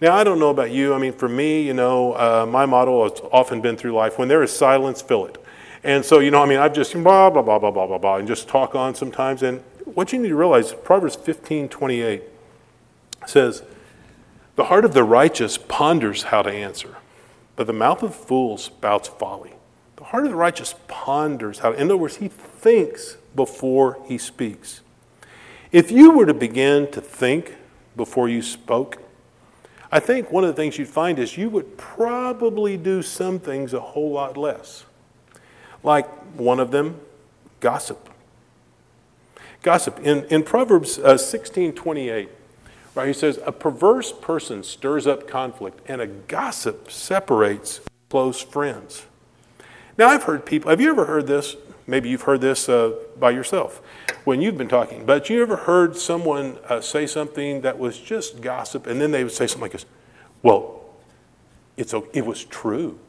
Now, 0.06 0.14
I 0.14 0.24
don't 0.24 0.38
know 0.38 0.52
about 0.52 0.70
you. 0.70 0.94
I 0.94 1.00
mean, 1.00 1.14
for 1.14 1.28
me, 1.28 1.64
you 1.64 1.74
know, 1.74 2.14
uh, 2.14 2.46
my 2.48 2.68
motto 2.68 3.10
has 3.10 3.20
often 3.32 3.60
been 3.60 3.76
through 3.76 3.94
life 3.94 4.20
when 4.20 4.28
there 4.28 4.44
is 4.44 4.56
silence, 4.56 5.02
fill 5.02 5.26
it. 5.26 5.44
And 5.84 6.06
so, 6.06 6.20
you 6.20 6.30
know, 6.30 6.44
I 6.44 6.46
mean, 6.46 6.60
I've 6.60 6.74
just 6.74 6.94
blah, 6.94 7.32
blah, 7.32 7.42
blah, 7.42 7.58
blah, 7.58 7.72
blah, 7.72 7.88
blah, 7.88 7.98
blah, 7.98 8.18
and 8.18 8.28
just 8.28 8.48
talk 8.48 8.76
on 8.76 8.94
sometimes. 8.94 9.42
And 9.42 9.64
what 9.84 10.14
you 10.14 10.20
need 10.20 10.28
to 10.28 10.36
realize, 10.36 10.74
Proverbs 10.74 11.16
15 11.16 11.70
28 11.70 12.22
says, 13.26 13.64
The 14.58 14.66
heart 14.66 14.86
of 14.86 14.94
the 14.94 15.04
righteous 15.04 15.58
ponders 15.58 16.22
how 16.22 16.44
to 16.44 16.52
answer, 16.52 16.98
but 17.56 17.66
the 17.66 17.74
mouth 17.74 18.04
of 18.04 18.14
fools 18.14 18.66
spouts 18.66 19.08
folly. 19.08 19.54
The 19.96 20.04
heart 20.04 20.26
of 20.26 20.30
the 20.30 20.38
righteous 20.38 20.76
ponders 20.88 21.58
how 21.58 21.72
to, 21.72 21.78
in 21.78 21.86
other 21.86 21.98
words, 21.98 22.18
he 22.18 22.28
thinks 22.28 23.18
before 23.36 23.98
he 24.06 24.20
speaks. 24.20 24.82
If 25.72 25.90
you 25.90 26.12
were 26.12 26.28
to 26.28 26.34
begin 26.36 26.92
to 26.92 27.02
think 27.02 27.56
before 27.96 28.30
you 28.30 28.44
spoke, 28.44 29.02
I 29.96 30.02
think 30.02 30.30
one 30.30 30.44
of 30.44 30.50
the 30.50 30.62
things 30.62 30.78
you'd 30.78 30.90
find 30.90 31.18
is 31.18 31.38
you 31.38 31.50
would 31.52 31.78
probably 31.78 32.76
do 32.76 33.02
some 33.02 33.40
things 33.40 33.74
a 33.74 33.80
whole 33.80 34.12
lot 34.12 34.36
less. 34.36 34.84
Like 35.84 36.06
one 36.36 36.60
of 36.60 36.72
them, 36.72 37.00
gossip. 37.62 38.10
Gossip. 39.62 39.98
In, 40.00 40.26
in 40.26 40.44
Proverbs 40.44 41.00
uh, 41.00 41.18
16 41.18 41.72
28, 41.72 42.30
Right? 42.94 43.08
He 43.08 43.14
says, 43.14 43.40
a 43.46 43.54
perverse 43.54 44.12
person 44.12 44.64
stirs 44.64 45.08
up 45.08 45.30
conflict, 45.30 45.80
and 45.88 46.02
a 46.02 46.08
gossip 46.08 46.92
separates 46.92 47.80
close 48.10 48.42
friends. 48.42 49.06
Now, 49.98 50.10
I've 50.10 50.24
heard 50.24 50.46
people, 50.46 50.72
have 50.72 50.82
you 50.82 50.90
ever 50.90 51.06
heard 51.06 51.26
this? 51.26 51.56
Maybe 51.88 52.10
you've 52.10 52.24
heard 52.24 52.42
this 52.42 52.68
uh, 52.68 52.94
by 53.20 53.32
yourself 53.32 53.82
when 54.24 54.42
you've 54.42 54.58
been 54.58 54.68
talking, 54.68 55.06
but 55.06 55.30
you 55.30 55.42
ever 55.42 55.56
heard 55.56 55.96
someone 55.96 56.58
uh, 56.68 56.82
say 56.82 57.06
something 57.06 57.62
that 57.62 57.78
was 57.78 58.00
just 58.00 58.42
gossip, 58.42 58.88
and 58.88 59.00
then 59.00 59.12
they 59.12 59.24
would 59.24 59.34
say 59.34 59.46
something 59.46 59.62
like 59.62 59.72
this 59.72 59.86
Well, 60.42 60.82
it's, 61.78 61.94
it 62.14 62.26
was 62.26 62.44
true. 62.44 63.00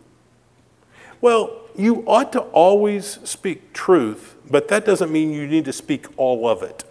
Well, 1.21 1.62
you 1.77 2.05
ought 2.07 2.33
to 2.33 2.41
always 2.41 3.19
speak 3.25 3.73
truth, 3.73 4.37
but 4.51 4.69
that 4.69 4.85
doesn't 4.85 5.11
mean 5.11 5.33
you 5.33 5.47
need 5.47 5.65
to 5.65 5.73
speak 5.73 6.07
all 6.19 6.49
of 6.49 6.62
it. 6.62 6.85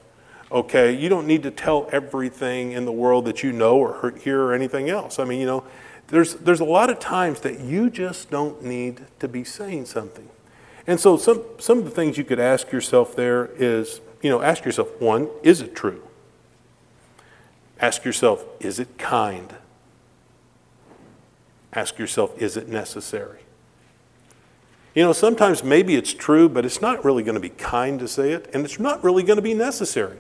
Okay? 0.52 0.92
You 0.92 1.10
don't 1.10 1.28
need 1.28 1.44
to 1.44 1.52
tell 1.52 1.88
everything 1.92 2.72
in 2.72 2.86
the 2.86 2.92
world 2.92 3.26
that 3.26 3.44
you 3.44 3.52
know 3.52 3.78
or 3.78 4.12
hear 4.12 4.42
or 4.42 4.54
anything 4.54 4.90
else. 4.90 5.20
I 5.20 5.26
mean, 5.26 5.40
you 5.40 5.46
know, 5.46 5.64
there's, 6.08 6.36
there's 6.36 6.60
a 6.60 6.66
lot 6.66 6.90
of 6.90 7.00
times 7.00 7.42
that 7.42 7.60
you 7.60 7.90
just 7.90 8.30
don't 8.30 8.64
need 8.64 9.06
to 9.20 9.28
be 9.28 9.44
saying 9.44 9.86
something. 9.86 10.30
And 10.88 11.00
so 11.00 11.18
some, 11.18 11.44
some 11.58 11.80
of 11.80 11.86
the 11.86 11.92
things 11.92 12.18
you 12.18 12.24
could 12.24 12.40
ask 12.40 12.72
yourself 12.72 13.16
there 13.16 13.50
is, 13.58 14.02
you 14.22 14.30
know, 14.30 14.42
ask 14.42 14.66
yourself, 14.66 14.90
one, 15.02 15.30
is 15.42 15.62
it 15.62 15.76
true? 15.76 16.04
Ask 17.80 18.06
yourself, 18.06 18.46
is 18.60 18.80
it 18.80 18.98
kind? 18.98 19.56
Ask 21.74 21.98
yourself, 21.98 22.40
is 22.42 22.56
it 22.56 22.70
necessary? 22.70 23.40
You 24.94 25.04
know, 25.04 25.12
sometimes 25.12 25.64
maybe 25.64 25.96
it's 25.96 26.14
true, 26.14 26.48
but 26.48 26.66
it's 26.66 26.82
not 26.82 27.04
really 27.04 27.22
going 27.22 27.36
to 27.36 27.42
be 27.42 27.50
kind 27.50 28.00
to 28.00 28.08
say 28.08 28.32
it, 28.32 28.50
and 28.54 28.64
it's 28.64 28.80
not 28.80 29.04
really 29.04 29.24
going 29.24 29.36
to 29.36 29.42
be 29.42 29.54
necessary. 29.54 30.20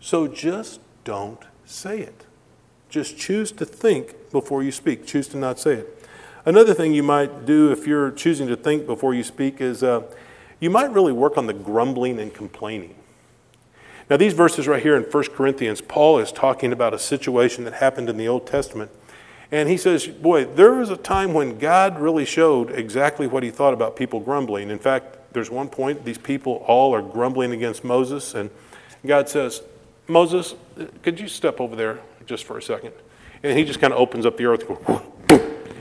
So 0.00 0.28
just 0.28 0.80
don't 1.02 1.42
say 1.64 2.00
it. 2.00 2.24
Just 2.88 3.18
choose 3.18 3.50
to 3.52 3.64
think 3.64 4.30
before 4.30 4.62
you 4.62 4.70
speak, 4.70 5.04
choose 5.04 5.26
to 5.28 5.36
not 5.36 5.58
say 5.58 5.74
it. 5.74 5.97
Another 6.44 6.74
thing 6.74 6.94
you 6.94 7.02
might 7.02 7.44
do 7.44 7.72
if 7.72 7.86
you're 7.86 8.10
choosing 8.10 8.48
to 8.48 8.56
think 8.56 8.86
before 8.86 9.14
you 9.14 9.22
speak 9.22 9.60
is 9.60 9.82
uh, 9.82 10.02
you 10.60 10.70
might 10.70 10.90
really 10.92 11.12
work 11.12 11.36
on 11.36 11.46
the 11.46 11.52
grumbling 11.52 12.18
and 12.18 12.32
complaining. 12.32 12.94
Now, 14.08 14.16
these 14.16 14.32
verses 14.32 14.66
right 14.66 14.82
here 14.82 14.96
in 14.96 15.02
1 15.02 15.24
Corinthians, 15.34 15.80
Paul 15.82 16.18
is 16.18 16.32
talking 16.32 16.72
about 16.72 16.94
a 16.94 16.98
situation 16.98 17.64
that 17.64 17.74
happened 17.74 18.08
in 18.08 18.16
the 18.16 18.26
Old 18.26 18.46
Testament 18.46 18.90
and 19.50 19.68
he 19.68 19.76
says, 19.76 20.06
Boy, 20.06 20.44
there 20.44 20.72
was 20.72 20.90
a 20.90 20.96
time 20.96 21.32
when 21.32 21.58
God 21.58 21.98
really 21.98 22.24
showed 22.24 22.70
exactly 22.70 23.26
what 23.26 23.42
he 23.42 23.50
thought 23.50 23.72
about 23.72 23.96
people 23.96 24.20
grumbling. 24.20 24.70
In 24.70 24.78
fact, 24.78 25.32
there's 25.32 25.50
one 25.50 25.68
point, 25.68 26.04
these 26.04 26.18
people 26.18 26.64
all 26.66 26.94
are 26.94 27.02
grumbling 27.02 27.52
against 27.52 27.84
Moses, 27.84 28.34
and 28.34 28.50
God 29.06 29.28
says, 29.28 29.62
Moses, 30.06 30.54
could 31.02 31.20
you 31.20 31.28
step 31.28 31.60
over 31.60 31.76
there 31.76 32.00
just 32.26 32.44
for 32.44 32.58
a 32.58 32.62
second? 32.62 32.92
And 33.42 33.56
he 33.56 33.64
just 33.64 33.80
kind 33.80 33.92
of 33.92 33.98
opens 33.98 34.26
up 34.26 34.36
the 34.36 34.46
earth, 34.46 34.64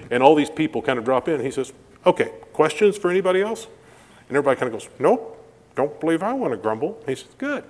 and 0.09 0.23
all 0.23 0.35
these 0.35 0.49
people 0.49 0.81
kind 0.81 0.99
of 0.99 1.05
drop 1.05 1.27
in. 1.27 1.41
He 1.41 1.51
says, 1.51 1.73
Okay, 2.05 2.31
questions 2.53 2.97
for 2.97 3.09
anybody 3.09 3.41
else? 3.41 3.67
And 4.29 4.37
everybody 4.37 4.59
kind 4.59 4.73
of 4.73 4.79
goes, 4.79 4.89
Nope, 4.99 5.33
don't 5.75 5.99
believe 5.99 6.23
I 6.23 6.33
want 6.33 6.51
to 6.51 6.57
grumble. 6.57 7.01
He 7.05 7.15
says, 7.15 7.27
Good. 7.37 7.63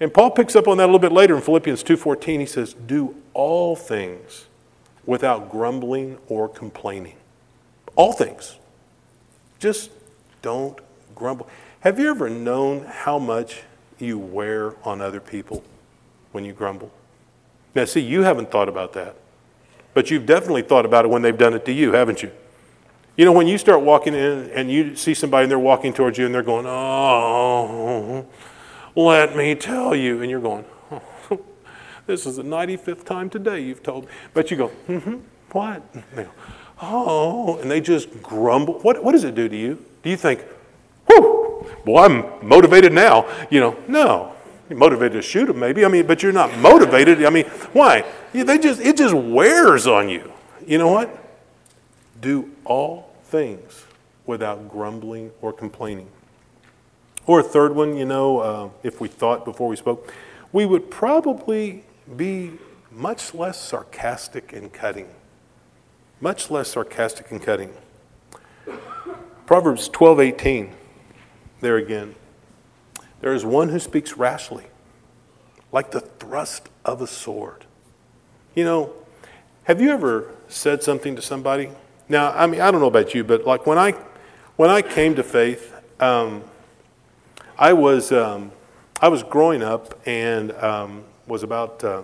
And 0.00 0.12
Paul 0.12 0.32
picks 0.32 0.56
up 0.56 0.66
on 0.66 0.78
that 0.78 0.84
a 0.84 0.86
little 0.86 0.98
bit 0.98 1.12
later 1.12 1.36
in 1.36 1.42
Philippians 1.42 1.84
2:14. 1.84 2.40
He 2.40 2.46
says, 2.46 2.74
"Do 2.74 3.14
all 3.34 3.76
things 3.76 4.46
without 5.06 5.50
grumbling 5.50 6.18
or 6.28 6.48
complaining. 6.48 7.16
All 7.96 8.12
things. 8.12 8.56
Just 9.58 9.90
don't 10.40 10.78
grumble. 11.14 11.48
Have 11.80 11.98
you 11.98 12.08
ever 12.10 12.30
known 12.30 12.84
how 12.84 13.18
much 13.18 13.62
you 13.98 14.18
wear 14.18 14.74
on 14.84 15.00
other 15.00 15.20
people 15.20 15.62
when 16.32 16.44
you 16.44 16.52
grumble? 16.52 16.90
Now, 17.74 17.84
see, 17.84 18.00
you 18.00 18.22
haven't 18.22 18.50
thought 18.50 18.68
about 18.68 18.92
that, 18.94 19.16
but 19.94 20.10
you've 20.10 20.26
definitely 20.26 20.62
thought 20.62 20.84
about 20.84 21.04
it 21.04 21.08
when 21.08 21.22
they've 21.22 21.36
done 21.36 21.54
it 21.54 21.64
to 21.66 21.72
you, 21.72 21.92
haven't 21.92 22.22
you? 22.22 22.30
You 23.16 23.26
know, 23.26 23.32
when 23.32 23.46
you 23.46 23.58
start 23.58 23.82
walking 23.82 24.14
in 24.14 24.50
and 24.50 24.70
you 24.70 24.96
see 24.96 25.12
somebody 25.12 25.44
and 25.44 25.50
they're 25.50 25.58
walking 25.58 25.92
towards 25.92 26.16
you 26.16 26.24
and 26.24 26.34
they're 26.34 26.42
going, 26.42 26.64
Oh, 26.66 28.26
let 28.94 29.36
me 29.36 29.54
tell 29.54 29.94
you. 29.94 30.22
And 30.22 30.30
you're 30.30 30.40
going, 30.40 30.64
this 32.06 32.24
is 32.26 32.36
the 32.36 32.42
95th 32.42 33.04
time 33.04 33.28
today 33.28 33.60
you've 33.60 33.82
told 33.82 34.06
me. 34.06 34.10
But 34.32 34.50
you 34.50 34.56
go, 34.56 34.68
mm-hmm, 34.88 35.16
what? 35.50 36.16
Go, 36.16 36.28
oh, 36.80 37.58
and 37.58 37.70
they 37.70 37.80
just 37.80 38.22
grumble. 38.22 38.78
What, 38.80 39.04
what 39.04 39.12
does 39.12 39.24
it 39.24 39.34
do 39.34 39.48
to 39.48 39.56
you? 39.56 39.84
Do 40.02 40.10
you 40.10 40.16
think, 40.16 40.42
whew, 41.06 41.66
well, 41.84 42.04
I'm 42.04 42.46
motivated 42.46 42.92
now? 42.92 43.26
You 43.50 43.60
know, 43.60 43.76
no. 43.88 44.34
You're 44.72 44.78
motivated 44.78 45.12
to 45.12 45.22
shoot 45.22 45.48
them, 45.48 45.58
maybe. 45.58 45.84
I 45.84 45.88
mean, 45.88 46.06
but 46.06 46.22
you're 46.22 46.32
not 46.32 46.56
motivated. 46.56 47.22
I 47.26 47.28
mean, 47.28 47.44
why? 47.74 48.10
They 48.32 48.56
just, 48.56 48.80
it 48.80 48.96
just 48.96 49.12
wears 49.12 49.86
on 49.86 50.08
you. 50.08 50.32
You 50.66 50.78
know 50.78 50.88
what? 50.88 51.10
Do 52.22 52.50
all 52.64 53.14
things 53.24 53.84
without 54.24 54.70
grumbling 54.70 55.30
or 55.42 55.52
complaining. 55.52 56.08
Or 57.26 57.40
a 57.40 57.42
third 57.42 57.74
one, 57.74 57.98
you 57.98 58.06
know, 58.06 58.38
uh, 58.38 58.70
if 58.82 58.98
we 58.98 59.08
thought 59.08 59.44
before 59.44 59.68
we 59.68 59.76
spoke, 59.76 60.10
we 60.52 60.64
would 60.64 60.90
probably 60.90 61.84
be 62.16 62.52
much 62.90 63.34
less 63.34 63.60
sarcastic 63.60 64.54
and 64.54 64.72
cutting. 64.72 65.08
Much 66.18 66.50
less 66.50 66.68
sarcastic 66.68 67.30
and 67.30 67.42
cutting. 67.42 67.74
Proverbs 69.44 69.90
12:18. 69.90 70.70
There 71.60 71.76
again. 71.76 72.14
There 73.22 73.32
is 73.32 73.44
one 73.44 73.70
who 73.70 73.78
speaks 73.78 74.18
rashly, 74.18 74.66
like 75.72 75.92
the 75.92 76.00
thrust 76.00 76.68
of 76.84 77.00
a 77.00 77.06
sword. 77.06 77.64
You 78.54 78.64
know, 78.64 78.92
have 79.64 79.80
you 79.80 79.90
ever 79.90 80.30
said 80.48 80.82
something 80.82 81.16
to 81.16 81.22
somebody? 81.22 81.70
Now, 82.08 82.32
I 82.32 82.46
mean, 82.46 82.60
I 82.60 82.70
don't 82.70 82.80
know 82.80 82.88
about 82.88 83.14
you, 83.14 83.24
but 83.24 83.46
like 83.46 83.66
when 83.66 83.78
I 83.78 83.92
when 84.56 84.68
I 84.68 84.82
came 84.82 85.14
to 85.14 85.22
faith, 85.22 85.72
um, 85.98 86.44
I 87.56 87.72
was 87.72 88.12
um, 88.12 88.52
I 89.00 89.08
was 89.08 89.22
growing 89.22 89.62
up 89.62 89.98
and 90.06 90.52
um, 90.52 91.04
was 91.26 91.42
about 91.42 91.82
uh, 91.82 92.02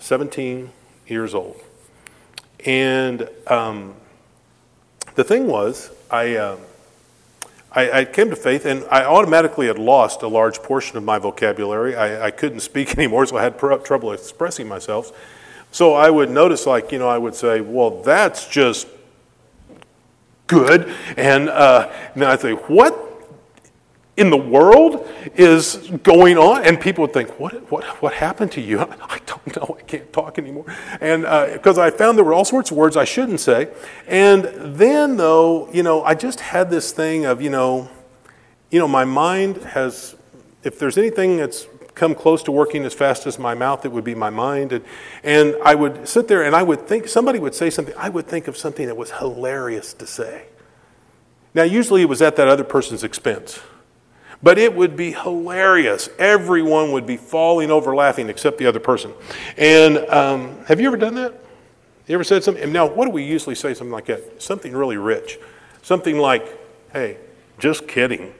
17 0.00 0.70
years 1.06 1.34
old. 1.34 1.60
And 2.64 3.28
um, 3.46 3.94
the 5.14 5.24
thing 5.24 5.46
was, 5.46 5.90
I, 6.10 6.36
uh, 6.36 6.56
I, 7.72 8.00
I, 8.00 8.04
came 8.04 8.30
to 8.30 8.36
faith 8.36 8.64
and 8.64 8.84
I 8.90 9.04
automatically 9.04 9.66
had 9.66 9.78
lost 9.78 10.22
a 10.22 10.28
large 10.28 10.62
portion 10.62 10.96
of 10.96 11.04
my 11.04 11.18
vocabulary. 11.18 11.94
I, 11.94 12.26
I 12.26 12.30
couldn't 12.30 12.60
speak 12.60 12.96
anymore, 12.98 13.26
so 13.26 13.36
I 13.36 13.42
had 13.42 13.58
pr- 13.58 13.74
trouble 13.74 14.12
expressing 14.12 14.66
myself. 14.66 15.12
So 15.70 15.94
I 15.94 16.08
would 16.08 16.30
notice, 16.30 16.66
like, 16.66 16.92
you 16.92 16.98
know, 16.98 17.08
I 17.08 17.18
would 17.18 17.34
say, 17.34 17.60
well, 17.60 18.02
that's 18.02 18.48
just 18.48 18.88
good. 20.46 20.94
And 21.16 21.48
uh, 21.48 21.92
now 22.14 22.30
I 22.30 22.36
think, 22.36 22.68
what 22.70 23.07
in 24.18 24.30
the 24.30 24.36
world 24.36 25.08
is 25.36 25.76
going 26.02 26.36
on. 26.36 26.64
And 26.64 26.80
people 26.80 27.02
would 27.02 27.12
think, 27.12 27.38
what, 27.38 27.70
what, 27.70 27.84
what 28.02 28.12
happened 28.12 28.50
to 28.52 28.60
you? 28.60 28.80
I 28.80 29.20
don't 29.26 29.56
know. 29.56 29.76
I 29.78 29.82
can't 29.82 30.12
talk 30.12 30.38
anymore. 30.38 30.64
And 31.00 31.22
because 31.52 31.78
uh, 31.78 31.82
I 31.82 31.90
found 31.90 32.18
there 32.18 32.24
were 32.24 32.34
all 32.34 32.44
sorts 32.44 32.70
of 32.70 32.76
words 32.76 32.96
I 32.96 33.04
shouldn't 33.04 33.40
say. 33.40 33.68
And 34.08 34.44
then, 34.76 35.16
though, 35.16 35.70
you 35.72 35.82
know, 35.82 36.02
I 36.02 36.14
just 36.14 36.40
had 36.40 36.68
this 36.68 36.92
thing 36.92 37.24
of, 37.24 37.40
you 37.40 37.50
know, 37.50 37.88
you 38.70 38.78
know, 38.78 38.88
my 38.88 39.04
mind 39.04 39.58
has, 39.58 40.16
if 40.62 40.78
there's 40.78 40.98
anything 40.98 41.36
that's 41.36 41.66
come 41.94 42.14
close 42.14 42.42
to 42.44 42.52
working 42.52 42.84
as 42.84 42.94
fast 42.94 43.26
as 43.26 43.38
my 43.38 43.54
mouth, 43.54 43.84
it 43.84 43.92
would 43.92 44.04
be 44.04 44.14
my 44.14 44.30
mind. 44.30 44.72
And, 44.72 44.84
and 45.22 45.56
I 45.64 45.74
would 45.74 46.08
sit 46.08 46.28
there 46.28 46.42
and 46.42 46.56
I 46.56 46.62
would 46.62 46.86
think, 46.86 47.06
somebody 47.08 47.38
would 47.38 47.54
say 47.54 47.70
something, 47.70 47.94
I 47.96 48.08
would 48.08 48.26
think 48.26 48.48
of 48.48 48.56
something 48.56 48.86
that 48.86 48.96
was 48.96 49.12
hilarious 49.12 49.94
to 49.94 50.06
say. 50.06 50.46
Now, 51.54 51.62
usually 51.62 52.02
it 52.02 52.08
was 52.08 52.20
at 52.20 52.36
that 52.36 52.48
other 52.48 52.64
person's 52.64 53.02
expense. 53.04 53.60
But 54.42 54.58
it 54.58 54.74
would 54.74 54.96
be 54.96 55.12
hilarious. 55.12 56.08
Everyone 56.18 56.92
would 56.92 57.06
be 57.06 57.16
falling 57.16 57.70
over 57.70 57.94
laughing 57.94 58.28
except 58.28 58.58
the 58.58 58.66
other 58.66 58.78
person. 58.78 59.12
And 59.56 59.98
um, 60.10 60.64
have 60.66 60.80
you 60.80 60.86
ever 60.86 60.96
done 60.96 61.14
that? 61.16 61.34
You 62.06 62.14
ever 62.14 62.24
said 62.24 62.44
something? 62.44 62.72
Now, 62.72 62.86
what 62.86 63.04
do 63.04 63.10
we 63.10 63.24
usually 63.24 63.54
say 63.54 63.74
something 63.74 63.92
like 63.92 64.06
that? 64.06 64.40
Something 64.40 64.74
really 64.74 64.96
rich. 64.96 65.38
Something 65.82 66.18
like, 66.18 66.46
hey, 66.92 67.18
just 67.58 67.88
kidding. 67.88 68.32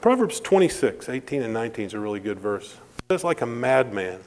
Proverbs 0.00 0.40
26, 0.40 1.08
18 1.08 1.42
and 1.42 1.54
19 1.54 1.86
is 1.86 1.94
a 1.94 1.98
really 1.98 2.20
good 2.20 2.38
verse. 2.38 2.74
It 2.98 3.12
says, 3.12 3.24
like 3.24 3.40
a 3.40 3.46
madman 3.46 4.20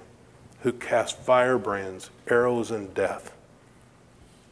who 0.62 0.74
casts 0.74 1.18
firebrands, 1.26 2.10
arrows, 2.28 2.72
and 2.72 2.94
death. 2.94 3.34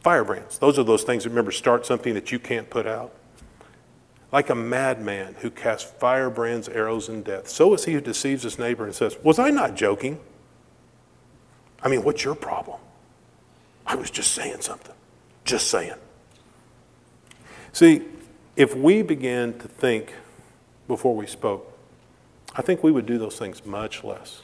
Firebrands. 0.02 0.58
Those 0.58 0.78
are 0.78 0.84
those 0.84 1.02
things, 1.02 1.24
that, 1.24 1.30
remember, 1.30 1.50
start 1.50 1.86
something 1.86 2.14
that 2.14 2.30
you 2.30 2.38
can't 2.38 2.70
put 2.70 2.86
out 2.86 3.12
like 4.32 4.48
a 4.50 4.54
madman 4.54 5.34
who 5.40 5.50
casts 5.50 5.90
firebrands, 5.98 6.68
arrows, 6.68 7.08
and 7.08 7.24
death. 7.24 7.48
So 7.48 7.74
is 7.74 7.84
he 7.84 7.94
who 7.94 8.00
deceives 8.00 8.42
his 8.44 8.58
neighbor 8.58 8.84
and 8.84 8.94
says, 8.94 9.16
Was 9.22 9.38
I 9.38 9.50
not 9.50 9.74
joking? 9.74 10.20
I 11.82 11.88
mean, 11.88 12.04
what's 12.04 12.24
your 12.24 12.34
problem? 12.34 12.78
I 13.86 13.96
was 13.96 14.10
just 14.10 14.32
saying 14.32 14.60
something. 14.60 14.94
Just 15.44 15.68
saying. 15.68 15.94
See, 17.72 18.02
if 18.56 18.76
we 18.76 19.02
began 19.02 19.58
to 19.58 19.68
think 19.68 20.14
before 20.86 21.14
we 21.14 21.26
spoke, 21.26 21.66
I 22.54 22.62
think 22.62 22.82
we 22.82 22.92
would 22.92 23.06
do 23.06 23.18
those 23.18 23.38
things 23.38 23.64
much 23.64 24.04
less. 24.04 24.42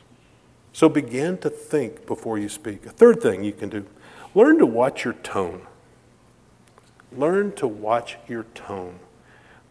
So 0.72 0.88
begin 0.88 1.38
to 1.38 1.50
think 1.50 2.06
before 2.06 2.38
you 2.38 2.48
speak. 2.48 2.86
A 2.86 2.90
third 2.90 3.20
thing 3.20 3.42
you 3.44 3.52
can 3.52 3.68
do 3.68 3.86
learn 4.34 4.58
to 4.58 4.66
watch 4.66 5.04
your 5.04 5.14
tone. 5.14 5.66
Learn 7.12 7.52
to 7.52 7.66
watch 7.66 8.16
your 8.28 8.44
tone. 8.54 8.98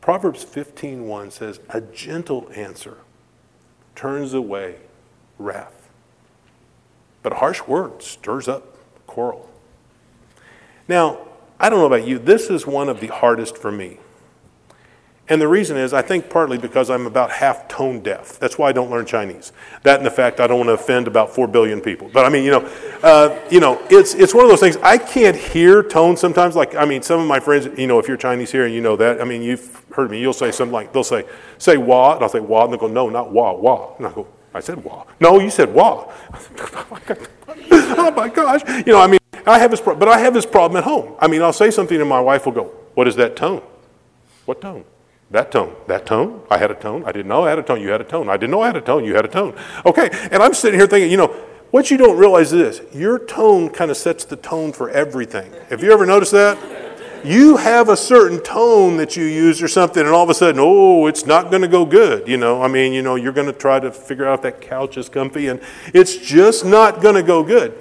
Proverbs 0.06 0.44
15:1 0.44 1.32
says, 1.32 1.60
"A 1.70 1.82
gentle 1.82 2.48
answer 2.54 3.00
turns 3.96 4.36
away 4.36 4.76
wrath, 5.39 5.89
but 7.24 7.32
a 7.32 7.38
harsh 7.38 7.63
word 7.63 8.04
stirs 8.04 8.48
up 8.48 8.78
quarrel." 9.08 9.50
Now, 10.88 11.18
I 11.60 11.70
don't 11.70 11.80
know 11.80 11.88
about 11.88 12.06
you, 12.06 12.20
this 12.20 12.52
is 12.52 12.68
one 12.68 12.88
of 12.88 13.00
the 13.00 13.08
hardest 13.08 13.58
for 13.58 13.72
me. 13.72 13.98
And 15.28 15.42
the 15.42 15.48
reason 15.48 15.76
is, 15.76 15.92
I 15.92 16.04
think 16.04 16.30
partly 16.30 16.60
because 16.60 16.92
I'm 16.92 17.08
about 17.08 17.32
half 17.32 17.68
tone 17.68 18.02
deaf. 18.02 18.38
That's 18.38 18.60
why 18.60 18.70
I 18.70 18.72
don't 18.72 18.92
learn 18.92 19.08
Chinese. 19.08 19.54
That 19.82 19.98
and 19.98 20.06
the 20.06 20.12
fact 20.12 20.40
I 20.40 20.46
don't 20.46 20.60
want 20.60 20.68
to 20.68 20.74
offend 20.74 21.08
about 21.08 21.34
four 21.34 21.48
billion 21.48 21.82
people. 21.82 22.12
But 22.14 22.26
I 22.26 22.30
mean, 22.30 22.44
you 22.44 22.52
know, 22.52 22.70
uh, 23.02 23.40
you 23.50 23.60
know, 23.60 23.82
it's 23.90 24.14
it's 24.14 24.36
one 24.36 24.46
of 24.46 24.52
those 24.52 24.60
things. 24.60 24.78
I 24.78 25.00
can't 25.00 25.36
hear 25.36 25.82
tone 25.82 26.16
sometimes. 26.16 26.56
Like 26.56 26.76
I 26.76 26.86
mean, 26.86 27.02
some 27.02 27.20
of 27.20 27.28
my 27.28 27.40
friends, 27.40 27.68
you 27.78 27.88
know, 27.88 27.98
if 27.98 28.08
you're 28.08 28.18
Chinese 28.18 28.52
here 28.52 28.66
and 28.66 28.74
you 28.74 28.82
know 28.82 28.96
that, 28.98 29.20
I 29.20 29.24
mean, 29.24 29.42
you've 29.42 29.84
heard 29.94 30.12
me. 30.12 30.22
You'll 30.22 30.34
say 30.34 30.52
something 30.52 30.74
like 30.74 30.94
they'll 30.94 31.04
say 31.04 31.26
say 31.58 31.78
wah, 31.78 32.14
and 32.14 32.24
I'll 32.24 32.30
say 32.30 32.40
wah, 32.40 32.66
and 32.66 32.74
they'll 32.74 32.80
go 32.80 32.88
no, 32.88 33.10
not 33.10 33.32
wah, 33.32 33.54
wah, 33.54 33.96
and 33.98 34.06
I 34.06 34.12
go 34.12 34.28
I 34.56 34.60
said 34.60 34.84
wah. 34.84 35.06
No, 35.20 35.40
you 35.40 35.50
said 35.50 35.74
wah. 35.74 36.14
oh 37.72 38.14
my 38.16 38.30
gosh, 38.30 38.62
you 38.86 38.94
know, 38.94 39.02
I 39.02 39.08
mean, 39.08 39.20
I 39.46 39.60
have 39.60 39.70
this, 39.70 39.82
pro- 39.82 39.96
but 39.96 40.08
I 40.08 40.20
have 40.20 40.34
this 40.34 40.46
problem 40.46 40.78
at 40.78 40.86
home. 40.86 41.16
I 41.20 41.28
mean, 41.28 41.42
I'll 41.42 41.52
say 41.52 41.72
something 41.72 42.00
and 42.00 42.08
my 42.08 42.22
wife 42.22 42.46
will 42.46 42.54
go, 42.54 42.66
"What 42.94 43.08
is 43.08 43.16
that 43.18 43.36
tone? 43.36 43.62
What 44.46 44.62
tone?" 44.62 44.86
That 45.36 45.52
tone, 45.52 45.76
that 45.88 46.06
tone, 46.06 46.43
I 46.50 46.58
had 46.58 46.71
a 46.71 46.76
tone. 46.76 47.04
I 47.06 47.12
didn't 47.12 47.28
know 47.28 47.43
I 47.43 47.50
had 47.50 47.60
a 47.60 47.63
tone. 47.63 47.82
You 47.82 47.89
had 47.89 48.00
a 48.00 48.06
tone. 48.06 48.30
I 48.30 48.38
didn't 48.38 48.52
know 48.52 48.62
I 48.62 48.67
had 48.67 48.78
a 48.78 48.82
tone. 48.82 49.04
You 49.04 49.15
had 49.15 49.26
a 49.26 49.28
tone. 49.28 49.54
Okay, 49.86 50.10
and 50.32 50.41
I'm 50.41 50.54
sitting 50.54 50.80
here 50.80 50.88
thinking, 50.88 51.12
you 51.12 51.17
know, 51.17 51.28
what 51.71 51.91
you 51.91 51.98
don't 51.98 52.17
realize 52.17 52.54
is 52.54 52.80
this 52.80 52.95
your 52.95 53.19
tone 53.19 53.67
kind 53.67 53.91
of 53.91 53.98
sets 53.98 54.24
the 54.24 54.38
tone 54.38 54.71
for 54.71 54.89
everything. 54.89 55.52
Have 55.69 55.84
you 55.84 55.91
ever 55.91 56.06
noticed 56.06 56.32
that? 56.32 56.58
You 57.26 57.58
have 57.58 57.89
a 57.89 57.98
certain 57.98 58.41
tone 58.43 58.95
that 58.95 59.17
you 59.17 59.26
use 59.26 59.62
or 59.62 59.67
something, 59.67 60.06
and 60.06 60.15
all 60.15 60.24
of 60.24 60.30
a 60.30 60.34
sudden, 60.34 60.62
oh, 60.63 61.06
it's 61.08 61.26
not 61.26 61.50
going 61.50 61.63
to 61.63 61.67
go 61.67 61.86
good. 61.86 62.30
You 62.30 62.38
know, 62.38 62.62
I 62.62 62.69
mean, 62.69 62.93
you 62.93 63.02
know, 63.02 63.15
you're 63.15 63.34
going 63.34 63.48
to 63.48 63.60
try 63.60 63.82
to 63.82 63.91
figure 63.91 64.26
out 64.26 64.36
if 64.36 64.41
that 64.43 64.62
couch 64.62 64.95
is 64.95 65.10
comfy, 65.10 65.50
and 65.50 65.60
it's 65.93 66.15
just 66.15 66.63
not 66.63 67.02
going 67.02 67.15
to 67.15 67.24
go 67.24 67.43
good. 67.43 67.74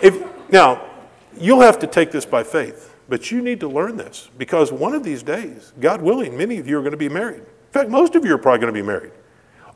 If 0.00 0.22
now, 0.48 0.88
you'll 1.36 1.62
have 1.62 1.80
to 1.80 1.88
take 1.88 2.12
this 2.12 2.24
by 2.24 2.44
faith. 2.44 2.94
But 3.10 3.32
you 3.32 3.42
need 3.42 3.58
to 3.60 3.68
learn 3.68 3.96
this 3.96 4.30
because 4.38 4.70
one 4.70 4.94
of 4.94 5.02
these 5.02 5.24
days, 5.24 5.72
God 5.80 6.00
willing, 6.00 6.38
many 6.38 6.58
of 6.58 6.68
you 6.68 6.78
are 6.78 6.80
going 6.80 6.92
to 6.92 6.96
be 6.96 7.08
married. 7.08 7.40
In 7.40 7.72
fact, 7.72 7.90
most 7.90 8.14
of 8.14 8.24
you 8.24 8.32
are 8.32 8.38
probably 8.38 8.60
going 8.60 8.72
to 8.72 8.80
be 8.80 8.86
married. 8.86 9.10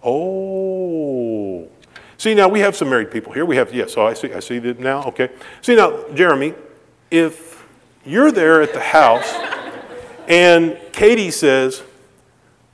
Oh. 0.04 1.68
See, 2.16 2.32
now 2.32 2.46
we 2.46 2.60
have 2.60 2.76
some 2.76 2.88
married 2.88 3.10
people 3.10 3.32
here. 3.32 3.44
We 3.44 3.56
have, 3.56 3.74
yes, 3.74 3.92
so 3.92 4.06
I 4.06 4.14
see, 4.14 4.32
I 4.32 4.38
see 4.38 4.60
that 4.60 4.78
now. 4.78 5.02
Okay. 5.06 5.30
See, 5.62 5.74
now, 5.74 6.04
Jeremy, 6.14 6.54
if 7.10 7.66
you're 8.06 8.30
there 8.30 8.62
at 8.62 8.72
the 8.72 8.80
house 8.80 9.34
and 10.28 10.78
Katie 10.92 11.32
says, 11.32 11.82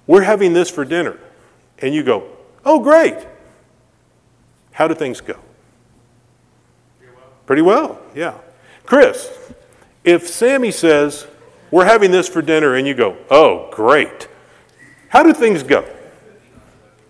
We're 0.07 0.23
having 0.23 0.53
this 0.53 0.69
for 0.69 0.85
dinner, 0.85 1.19
and 1.79 1.95
you 1.95 2.03
go, 2.03 2.29
Oh, 2.67 2.81
great. 2.81 3.17
How 4.73 4.87
do 4.89 4.95
things 4.95 5.23
go? 5.23 5.39
Pretty 6.99 7.13
well, 7.15 7.33
Pretty 7.47 7.63
well 7.63 8.03
yeah. 8.15 8.35
Chris, 8.85 9.31
if 10.05 10.29
Sammy 10.29 10.71
says, 10.71 11.27
We're 11.71 11.85
having 11.85 12.11
this 12.11 12.29
for 12.29 12.43
dinner, 12.43 12.75
and 12.75 12.87
you 12.87 12.95
go, 12.95 13.17
Oh, 13.31 13.69
great, 13.73 14.29
how 15.09 15.23
do 15.23 15.33
things 15.33 15.63
go? 15.63 15.89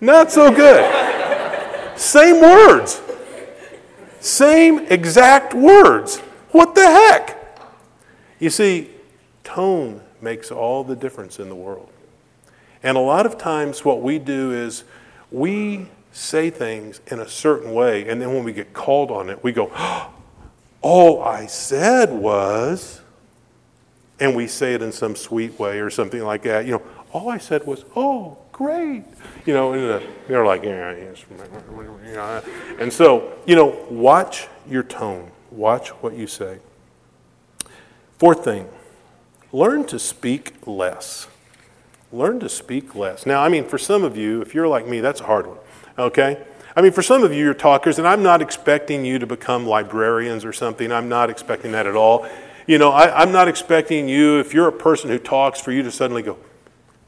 Not 0.00 0.32
so 0.32 0.50
good. 0.50 1.98
Same 1.98 2.40
words. 2.40 3.02
Same 4.20 4.80
exact 4.86 5.54
words. 5.54 6.18
What 6.50 6.74
the 6.74 6.86
heck? 6.86 7.36
You 8.38 8.50
see, 8.50 8.90
tone 9.44 10.00
makes 10.20 10.50
all 10.50 10.84
the 10.84 10.96
difference 10.96 11.38
in 11.38 11.48
the 11.48 11.54
world. 11.54 11.90
And 12.82 12.96
a 12.96 13.00
lot 13.00 13.26
of 13.26 13.36
times, 13.36 13.84
what 13.84 14.00
we 14.00 14.18
do 14.18 14.52
is 14.52 14.84
we 15.30 15.88
say 16.12 16.50
things 16.50 17.00
in 17.08 17.20
a 17.20 17.28
certain 17.28 17.72
way, 17.74 18.08
and 18.08 18.20
then 18.20 18.32
when 18.34 18.44
we 18.44 18.52
get 18.52 18.72
called 18.72 19.10
on 19.10 19.28
it, 19.28 19.42
we 19.44 19.52
go, 19.52 19.70
oh, 19.74 20.10
all 20.82 21.22
I 21.22 21.46
said 21.46 22.10
was, 22.10 23.00
and 24.18 24.34
we 24.34 24.46
say 24.46 24.74
it 24.74 24.82
in 24.82 24.92
some 24.92 25.16
sweet 25.16 25.58
way 25.58 25.80
or 25.80 25.90
something 25.90 26.22
like 26.22 26.42
that, 26.42 26.66
you 26.66 26.72
know, 26.72 26.82
all 27.12 27.28
I 27.28 27.38
said 27.38 27.66
was, 27.66 27.84
oh, 27.96 28.38
great. 28.52 29.04
You 29.46 29.54
know, 29.54 29.72
and 29.72 29.90
uh, 29.90 30.00
they're 30.28 30.44
like, 30.44 30.62
yeah. 30.62 30.90
And 32.78 32.92
so, 32.92 33.32
you 33.46 33.56
know, 33.56 33.86
watch 33.90 34.48
your 34.68 34.82
tone, 34.82 35.30
watch 35.50 35.88
what 35.88 36.14
you 36.14 36.26
say. 36.26 36.58
Fourth 38.18 38.44
thing, 38.44 38.68
learn 39.52 39.84
to 39.86 39.98
speak 39.98 40.66
less. 40.66 41.26
Learn 42.12 42.40
to 42.40 42.48
speak 42.48 42.94
less. 42.94 43.24
Now, 43.24 43.42
I 43.42 43.48
mean, 43.48 43.64
for 43.64 43.78
some 43.78 44.04
of 44.04 44.16
you, 44.16 44.42
if 44.42 44.54
you're 44.54 44.68
like 44.68 44.86
me, 44.86 45.00
that's 45.00 45.20
a 45.20 45.24
hard 45.24 45.46
one, 45.46 45.58
okay? 45.98 46.44
I 46.76 46.82
mean, 46.82 46.92
for 46.92 47.02
some 47.02 47.24
of 47.24 47.32
you, 47.32 47.44
you're 47.44 47.54
talkers, 47.54 47.98
and 47.98 48.06
I'm 48.06 48.22
not 48.22 48.40
expecting 48.40 49.04
you 49.04 49.18
to 49.18 49.26
become 49.26 49.66
librarians 49.66 50.44
or 50.44 50.52
something. 50.52 50.92
I'm 50.92 51.08
not 51.08 51.28
expecting 51.28 51.72
that 51.72 51.86
at 51.86 51.96
all. 51.96 52.28
You 52.66 52.78
know, 52.78 52.90
I, 52.90 53.22
am 53.22 53.32
not 53.32 53.48
expecting 53.48 54.08
you, 54.08 54.38
if 54.38 54.54
you're 54.54 54.68
a 54.68 54.72
person 54.72 55.10
who 55.10 55.18
talks, 55.18 55.60
for 55.60 55.72
you 55.72 55.82
to 55.82 55.90
suddenly 55.90 56.22
go, 56.22 56.38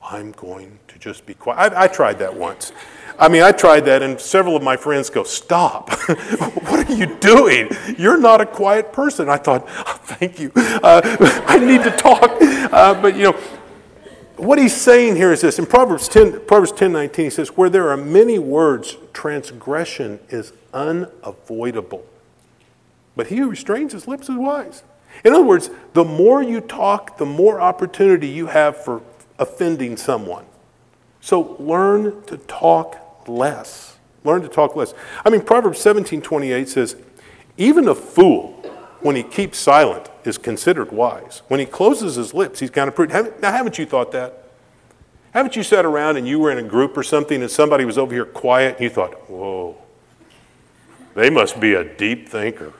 I'm 0.02 0.32
going 0.32 0.80
to 0.88 0.98
just 0.98 1.26
be 1.26 1.34
quiet. 1.34 1.72
I, 1.72 1.84
I 1.84 1.86
tried 1.86 2.18
that 2.18 2.34
once. 2.34 2.72
I 3.18 3.28
mean, 3.28 3.42
I 3.42 3.52
tried 3.52 3.82
that, 3.82 4.02
and 4.02 4.20
several 4.20 4.56
of 4.56 4.62
my 4.62 4.76
friends 4.76 5.10
go, 5.10 5.22
Stop. 5.22 5.90
what 6.08 6.90
are 6.90 6.92
you 6.92 7.14
doing? 7.18 7.70
You're 7.96 8.18
not 8.18 8.40
a 8.40 8.46
quiet 8.46 8.92
person. 8.92 9.28
I 9.28 9.36
thought, 9.36 9.64
oh, 9.68 10.00
Thank 10.02 10.40
you. 10.40 10.50
Uh, 10.56 11.00
I 11.46 11.58
need 11.58 11.84
to 11.84 11.90
talk. 11.92 12.30
Uh, 12.72 13.00
but, 13.00 13.14
you 13.14 13.24
know, 13.24 13.38
what 14.44 14.58
he's 14.58 14.74
saying 14.74 15.16
here 15.16 15.32
is 15.32 15.40
this 15.40 15.58
in 15.58 15.66
Proverbs 15.66 16.08
10, 16.08 16.46
Proverbs 16.46 16.72
10 16.72 16.92
19, 16.92 17.24
he 17.24 17.30
says, 17.30 17.56
Where 17.56 17.70
there 17.70 17.90
are 17.90 17.96
many 17.96 18.38
words, 18.38 18.96
transgression 19.12 20.20
is 20.28 20.52
unavoidable. 20.72 22.04
But 23.14 23.28
he 23.28 23.36
who 23.36 23.50
restrains 23.50 23.92
his 23.92 24.08
lips 24.08 24.28
is 24.28 24.36
wise. 24.36 24.82
In 25.24 25.32
other 25.32 25.44
words, 25.44 25.70
the 25.92 26.04
more 26.04 26.42
you 26.42 26.60
talk, 26.60 27.18
the 27.18 27.26
more 27.26 27.60
opportunity 27.60 28.28
you 28.28 28.46
have 28.46 28.82
for 28.82 29.02
offending 29.38 29.96
someone. 29.96 30.46
So 31.20 31.56
learn 31.58 32.22
to 32.24 32.38
talk 32.38 33.28
less. 33.28 33.98
Learn 34.24 34.42
to 34.42 34.48
talk 34.48 34.74
less. 34.76 34.94
I 35.24 35.30
mean, 35.30 35.42
Proverbs 35.42 35.80
17 35.80 36.22
28 36.22 36.68
says, 36.68 36.96
Even 37.56 37.86
a 37.88 37.94
fool, 37.94 38.52
when 39.00 39.16
he 39.16 39.22
keeps 39.22 39.58
silent, 39.58 40.08
is 40.24 40.38
considered 40.38 40.92
wise. 40.92 41.42
When 41.48 41.60
he 41.60 41.66
closes 41.66 42.16
his 42.16 42.34
lips, 42.34 42.60
he's 42.60 42.70
kind 42.70 42.88
of 42.88 42.94
prudent. 42.94 43.40
Now, 43.40 43.52
haven't 43.52 43.78
you 43.78 43.86
thought 43.86 44.12
that? 44.12 44.50
Haven't 45.32 45.56
you 45.56 45.62
sat 45.62 45.84
around 45.84 46.18
and 46.18 46.28
you 46.28 46.38
were 46.38 46.50
in 46.50 46.58
a 46.58 46.62
group 46.62 46.96
or 46.96 47.02
something 47.02 47.40
and 47.40 47.50
somebody 47.50 47.84
was 47.84 47.96
over 47.96 48.14
here 48.14 48.26
quiet 48.26 48.74
and 48.74 48.84
you 48.84 48.90
thought, 48.90 49.30
whoa, 49.30 49.76
they 51.14 51.30
must 51.30 51.58
be 51.58 51.74
a 51.74 51.84
deep 51.84 52.28
thinker. 52.28 52.72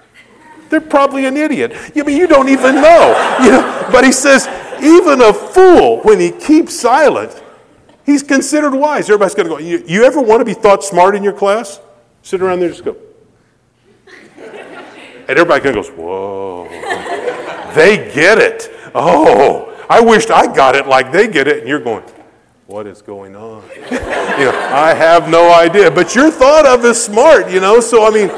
They're 0.68 0.80
probably 0.80 1.26
an 1.26 1.36
idiot. 1.36 1.72
I 1.94 2.02
mean, 2.02 2.16
you 2.16 2.26
don't 2.26 2.48
even 2.48 2.76
know. 2.76 3.38
You 3.42 3.50
know. 3.50 3.88
But 3.92 4.04
he 4.04 4.12
says, 4.12 4.48
even 4.82 5.20
a 5.20 5.32
fool, 5.32 6.00
when 6.00 6.18
he 6.18 6.30
keeps 6.30 6.78
silent, 6.78 7.42
he's 8.04 8.22
considered 8.22 8.74
wise. 8.74 9.10
Everybody's 9.10 9.34
going 9.34 9.48
to 9.48 9.54
go, 9.54 9.58
you, 9.58 9.84
you 9.86 10.04
ever 10.04 10.20
want 10.20 10.40
to 10.40 10.44
be 10.44 10.54
thought 10.54 10.82
smart 10.82 11.14
in 11.14 11.22
your 11.22 11.34
class? 11.34 11.80
Sit 12.22 12.40
around 12.40 12.60
there 12.60 12.68
and 12.68 12.74
just 12.74 12.84
go. 12.84 12.96
And 14.36 15.38
everybody 15.38 15.62
kind 15.62 15.76
of 15.76 15.86
goes, 15.86 15.96
whoa. 15.96 16.68
They 17.74 18.12
get 18.12 18.38
it. 18.38 18.70
Oh, 18.94 19.68
I 19.88 20.00
wished 20.00 20.30
I 20.30 20.52
got 20.52 20.74
it 20.74 20.86
like 20.86 21.12
they 21.12 21.28
get 21.28 21.48
it. 21.48 21.58
And 21.58 21.68
you're 21.68 21.80
going, 21.80 22.04
what 22.66 22.86
is 22.86 23.02
going 23.02 23.36
on? 23.36 23.62
you 23.76 23.90
know, 23.90 24.70
I 24.72 24.94
have 24.94 25.28
no 25.28 25.52
idea. 25.52 25.90
But 25.90 26.14
you're 26.14 26.30
thought 26.30 26.66
of 26.66 26.84
as 26.84 27.02
smart, 27.02 27.50
you 27.50 27.60
know. 27.60 27.80
So 27.80 28.06
I 28.06 28.10
mean, 28.10 28.30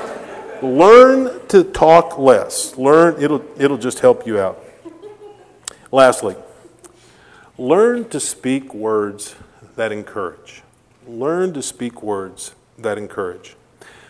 learn 0.77 1.47
to 1.49 1.65
talk 1.65 2.19
less. 2.19 2.77
Learn 2.77 3.23
it'll 3.23 3.45
it'll 3.57 3.79
just 3.79 4.01
help 4.01 4.27
you 4.27 4.41
out. 4.41 4.63
Lastly, 5.93 6.37
learn 7.57 8.09
to 8.09 8.19
speak 8.19 8.75
words 8.75 9.37
that 9.77 9.93
encourage. 9.93 10.63
Learn 11.07 11.53
to 11.55 11.63
speak 11.63 12.03
words 12.03 12.55
that 12.79 12.99
encourage. 12.99 13.57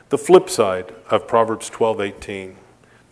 The 0.09 0.19
flip 0.19 0.49
side 0.49 0.95
of 1.11 1.27
Proverbs 1.27 1.69
12:18. 1.71 2.55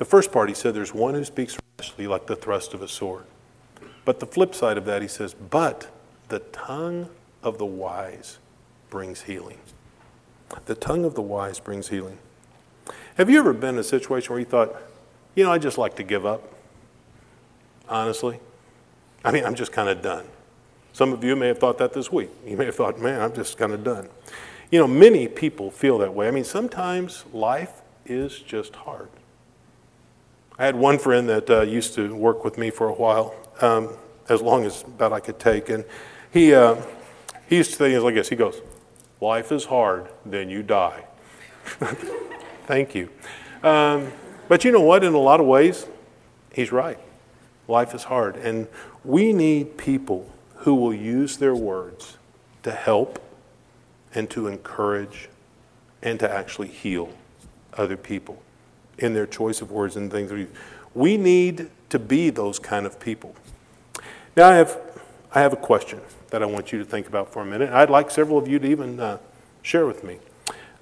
The 0.03 0.09
first 0.09 0.33
part 0.33 0.49
he 0.49 0.55
said 0.57 0.75
there's 0.75 0.93
one 0.93 1.15
who 1.15 1.25
speaks 1.25 1.57
rashly 1.79 2.09
like 2.09 2.27
the 2.27 2.35
thrust 2.35 2.75
of 2.75 2.83
a 2.83 2.88
sword. 2.88 3.23
But 4.05 4.19
the 4.19 4.27
flip 4.27 4.53
side 4.53 4.77
of 4.77 4.85
that 4.87 5.01
he 5.01 5.07
says, 5.07 5.33
but 5.33 5.93
the 6.27 6.41
tongue 6.41 7.09
of 7.41 7.59
the 7.59 7.67
wise 7.67 8.38
brings 8.91 9.23
healing. 9.23 9.61
The 10.67 10.75
tongue 10.75 11.05
of 11.05 11.15
the 11.15 11.23
wise 11.23 11.61
brings 11.61 11.91
healing. 11.91 12.19
Have 13.15 13.31
you 13.31 13.38
ever 13.38 13.53
been 13.53 13.77
in 13.77 13.79
a 13.79 13.85
situation 13.85 14.31
where 14.31 14.41
you 14.41 14.45
thought, 14.45 14.75
you 15.37 15.45
know, 15.45 15.53
I 15.53 15.59
just 15.59 15.79
like 15.79 15.95
to 15.95 16.03
give 16.03 16.27
up? 16.27 16.53
Honestly? 17.88 18.41
I 19.25 19.31
mean, 19.31 19.45
I'm 19.45 19.55
just 19.55 19.71
kind 19.71 19.88
of 19.88 20.03
done. 20.03 20.27
Some 20.93 21.12
of 21.12 21.23
you 21.23 21.37
may 21.37 21.47
have 21.47 21.61
thought 21.61 21.79
that 21.79 21.93
this 21.93 22.11
week. 22.11 22.31
You 22.45 22.57
may 22.57 22.65
have 22.65 22.75
thought, 22.75 22.99
man, 22.99 23.21
I'm 23.21 23.35
just 23.35 23.57
kind 23.57 23.73
of 23.73 23.85
done. 23.85 24.09
You 24.69 24.81
know, 24.81 24.88
many 24.88 25.29
people 25.29 25.71
feel 25.71 25.99
that 25.99 26.12
way. 26.12 26.27
I 26.27 26.33
mean, 26.33 26.43
sometimes 26.43 27.25
life 27.33 27.83
is 28.05 28.41
just 28.41 28.75
hard. 28.75 29.09
I 30.62 30.66
had 30.66 30.77
one 30.77 31.01
friend 31.01 31.29
that 31.29 31.51
uh, 31.51 31.62
used 31.62 31.94
to 31.94 32.14
work 32.14 32.44
with 32.44 32.57
me 32.57 32.70
for 32.70 32.87
a 32.87 32.92
while, 32.92 33.35
um, 33.62 33.96
as 34.29 34.40
long 34.40 34.64
as 34.64 34.85
that 34.98 35.12
I 35.12 35.18
could 35.18 35.40
take, 35.40 35.68
and 35.68 35.85
he 36.33 36.55
uh, 36.55 36.77
he 37.48 37.57
used 37.57 37.72
to 37.72 37.77
say 37.79 37.90
things 37.90 38.05
like 38.05 38.14
this. 38.14 38.29
He 38.29 38.37
goes, 38.37 38.62
"Life 39.20 39.51
is 39.51 39.64
hard, 39.64 40.07
then 40.25 40.48
you 40.48 40.62
die." 40.62 41.05
Thank 42.68 42.94
you. 42.94 43.09
Um, 43.64 44.12
but 44.46 44.64
you 44.64 44.70
know 44.70 44.83
what? 44.83 45.03
In 45.03 45.14
a 45.14 45.18
lot 45.18 45.40
of 45.40 45.46
ways, 45.46 45.88
he's 46.53 46.70
right. 46.70 47.01
Life 47.66 47.92
is 47.92 48.05
hard, 48.05 48.37
and 48.37 48.68
we 49.03 49.33
need 49.33 49.77
people 49.77 50.31
who 50.59 50.77
will 50.77 50.94
use 50.94 51.38
their 51.38 51.57
words 51.57 52.18
to 52.62 52.70
help 52.70 53.20
and 54.14 54.31
to 54.31 54.46
encourage 54.46 55.29
and 56.03 56.20
to 56.20 56.31
actually 56.31 56.68
heal 56.68 57.12
other 57.77 57.96
people 57.96 58.40
in 58.99 59.15
their 59.15 59.27
choice 59.27 59.61
of 59.61 59.71
words 59.71 59.97
and 59.97 60.11
things. 60.11 60.49
We 60.95 61.17
need 61.17 61.71
to 61.89 61.99
be 61.99 62.31
those 62.31 62.59
kind 62.59 62.87
of 62.87 63.01
people. 63.01 63.35
Now, 64.37 64.49
I 64.49 64.55
have, 64.57 64.79
I 65.33 65.41
have 65.41 65.53
a 65.53 65.57
question 65.57 66.01
that 66.31 66.43
I 66.43 66.47
want 66.47 66.73
you 66.73 66.79
to 66.79 66.85
think 66.85 67.07
about 67.07 67.33
for 67.33 67.43
a 67.43 67.45
minute. 67.45 67.71
I'd 67.71 67.91
like 67.91 68.11
several 68.11 68.39
of 68.39 68.49
you 68.49 68.59
to 68.59 68.67
even 68.67 68.99
uh, 68.99 69.19
share 69.61 69.87
with 69.87 70.03
me. 70.03 70.19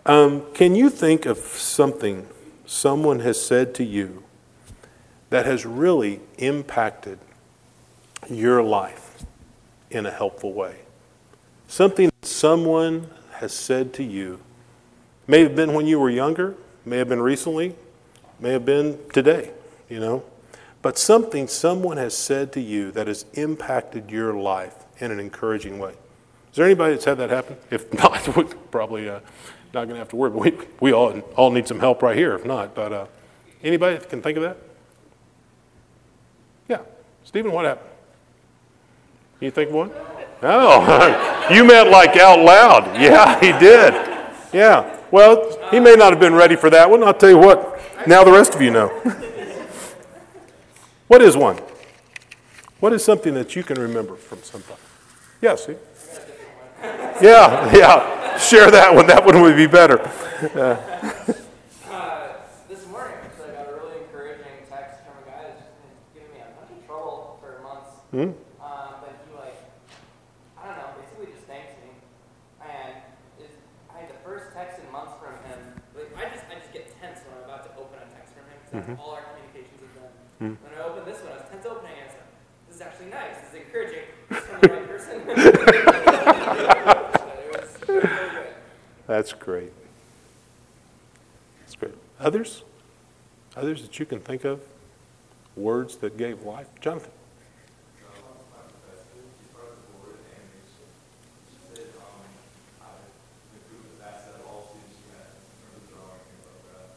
Um, 0.06 0.44
can 0.54 0.74
you 0.74 0.88
think 0.88 1.26
of 1.26 1.38
something 1.38 2.28
someone 2.64 3.20
has 3.20 3.40
said 3.44 3.74
to 3.74 3.84
you 3.84 4.22
that 5.30 5.46
has 5.46 5.66
really 5.66 6.20
impacted 6.38 7.18
your 8.28 8.62
life 8.62 9.24
in 9.90 10.06
a 10.06 10.10
helpful 10.10 10.52
way? 10.52 10.76
Something 11.66 12.10
someone 12.22 13.10
has 13.34 13.52
said 13.52 13.92
to 13.94 14.04
you. 14.04 14.40
May 15.26 15.42
have 15.42 15.54
been 15.54 15.74
when 15.74 15.86
you 15.86 16.00
were 16.00 16.10
younger, 16.10 16.54
may 16.84 16.98
have 16.98 17.08
been 17.08 17.22
recently, 17.22 17.74
may 18.40 18.52
have 18.52 18.64
been 18.64 18.98
today, 19.12 19.50
you 19.88 20.00
know. 20.00 20.24
But 20.82 20.98
something 20.98 21.46
someone 21.46 21.98
has 21.98 22.16
said 22.16 22.52
to 22.54 22.60
you 22.60 22.90
that 22.92 23.06
has 23.06 23.26
impacted 23.34 24.10
your 24.10 24.32
life 24.34 24.74
in 24.98 25.10
an 25.10 25.20
encouraging 25.20 25.78
way. 25.78 25.90
Is 25.90 26.56
there 26.56 26.64
anybody 26.64 26.94
that's 26.94 27.04
had 27.04 27.18
that 27.18 27.30
happen? 27.30 27.56
If 27.70 27.92
not, 27.92 28.36
we're 28.36 28.44
probably 28.44 29.08
uh, 29.08 29.20
not 29.72 29.84
going 29.84 29.90
to 29.90 29.96
have 29.96 30.08
to 30.10 30.16
worry. 30.16 30.30
But 30.30 30.40
we, 30.40 30.66
we 30.80 30.92
all, 30.92 31.18
all 31.36 31.50
need 31.50 31.68
some 31.68 31.80
help 31.80 32.02
right 32.02 32.16
here, 32.16 32.34
if 32.34 32.44
not. 32.44 32.74
But 32.74 32.92
uh, 32.92 33.06
anybody 33.62 33.98
that 33.98 34.08
can 34.08 34.22
think 34.22 34.36
of 34.38 34.42
that? 34.42 34.56
Yeah. 36.68 36.80
Stephen, 37.24 37.52
what 37.52 37.66
happened? 37.66 37.90
Can 39.38 39.46
you 39.46 39.50
think 39.50 39.68
of 39.68 39.74
one? 39.74 39.90
Oh, 40.42 41.48
you 41.54 41.64
meant 41.64 41.90
like 41.90 42.16
out 42.16 42.40
loud. 42.40 43.00
Yeah, 43.00 43.38
he 43.40 43.52
did. 43.58 43.94
Yeah. 44.52 44.98
Well, 45.10 45.58
he 45.70 45.80
may 45.80 45.94
not 45.94 46.10
have 46.10 46.20
been 46.20 46.34
ready 46.34 46.56
for 46.56 46.70
that 46.70 46.88
one. 46.88 47.02
I'll 47.02 47.14
tell 47.14 47.30
you 47.30 47.38
what, 47.38 47.79
now 48.06 48.24
the 48.24 48.32
rest 48.32 48.54
of 48.54 48.62
you 48.62 48.70
know. 48.70 48.88
what 51.08 51.20
is 51.22 51.36
one? 51.36 51.58
What 52.80 52.92
is 52.94 53.04
something 53.04 53.34
that 53.34 53.54
you 53.56 53.62
can 53.62 53.78
remember 53.78 54.16
from 54.16 54.42
somebody? 54.42 54.80
Yeah, 55.42 55.54
see? 55.56 55.76
Yeah, 57.20 57.70
yeah. 57.76 58.38
Share 58.38 58.70
that 58.70 58.94
one. 58.94 59.06
That 59.06 59.26
one 59.26 59.42
would 59.42 59.56
be 59.56 59.66
better. 59.66 60.00
Uh, 60.00 60.80
this 62.68 62.86
morning, 62.88 63.20
actually, 63.20 63.52
I 63.52 63.60
got 63.60 63.68
a 63.68 63.76
really 63.76 64.00
encouraging 64.00 64.64
text 64.72 65.04
from 65.04 65.20
a 65.20 65.24
guy 65.28 65.52
that's 65.52 65.60
just 65.60 65.76
been 65.76 65.92
giving 66.16 66.32
me 66.32 66.40
a 66.40 66.48
bunch 66.56 66.72
of 66.72 66.80
trouble 66.88 67.36
for 67.44 67.60
months. 67.60 68.00
hmm? 68.08 68.32
Um, 68.64 69.04
but 69.04 69.12
he 69.28 69.36
like, 69.36 69.60
I 70.56 70.72
don't 70.72 70.80
know, 70.80 70.96
basically 70.96 71.36
just 71.36 71.44
thanks 71.44 71.76
me. 71.84 71.92
And 72.64 72.96
it's, 73.36 73.60
I 73.92 74.00
had 74.00 74.08
the 74.08 74.20
first 74.24 74.56
text 74.56 74.80
in 74.80 74.88
months 74.88 75.12
from 75.20 75.36
him. 75.44 75.60
Like, 75.92 76.16
I 76.16 76.32
just, 76.32 76.48
I 76.48 76.56
just 76.56 76.72
get 76.72 76.88
tense 76.96 77.20
when 77.28 77.36
I'm 77.36 77.44
about 77.44 77.68
to 77.68 77.76
open 77.76 78.00
a 78.00 78.08
text 78.70 78.86
from 78.86 78.94
him 78.94 78.96
because 78.96 78.96
that's 78.96 79.00
all 79.00 79.14
our 79.14 79.22
communications 79.22 79.80
have 79.80 80.38
been. 80.38 80.50
Mm-hmm. 80.50 80.64
When 80.64 80.72
I 80.74 80.82
opened 80.86 81.06
this 81.06 81.22
one, 81.22 81.32
I 81.32 81.36
was 81.36 81.44
tense 81.50 81.66
opening 81.66 81.96
it. 81.96 82.06
I 82.06 82.10
said, 82.10 82.26
"This 82.68 82.76
is 82.76 82.82
actually 82.82 83.10
nice. 83.10 83.36
This 83.40 83.48
is 83.50 83.66
encouraging. 83.66 84.04
This 84.30 84.38
is 84.38 84.44
from 84.46 84.60
the 84.60 84.68
right 84.68 84.88
person." 84.88 85.22
But 87.20 87.38
it 87.38 87.50
was 87.52 87.88
really. 87.88 88.46
That's 89.06 89.32
great. 89.32 89.72
That's 91.60 91.74
great. 91.76 91.94
Others? 92.20 92.62
Others 93.56 93.82
that 93.82 93.98
you 93.98 94.06
can 94.06 94.20
think 94.20 94.44
of? 94.44 94.60
Words 95.56 95.96
that 95.96 96.16
gave 96.16 96.42
life? 96.42 96.68
Jonathan? 96.80 97.10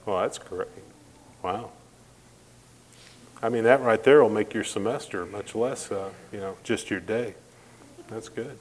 Well, 0.06 0.20
that's 0.20 0.38
great. 0.38 0.68
Wow. 1.44 1.72
I 3.42 3.50
mean, 3.50 3.66
that 3.66 3.82
right 3.82 4.02
there 4.02 4.24
will 4.24 4.30
make 4.30 4.54
your 4.54 4.64
semester, 4.64 5.26
much 5.26 5.54
less, 5.54 5.92
uh, 5.92 6.12
you 6.32 6.40
know, 6.40 6.56
just 6.64 6.90
your 6.90 7.02
day. 7.02 7.36
That's 8.08 8.30
good. 8.30 8.58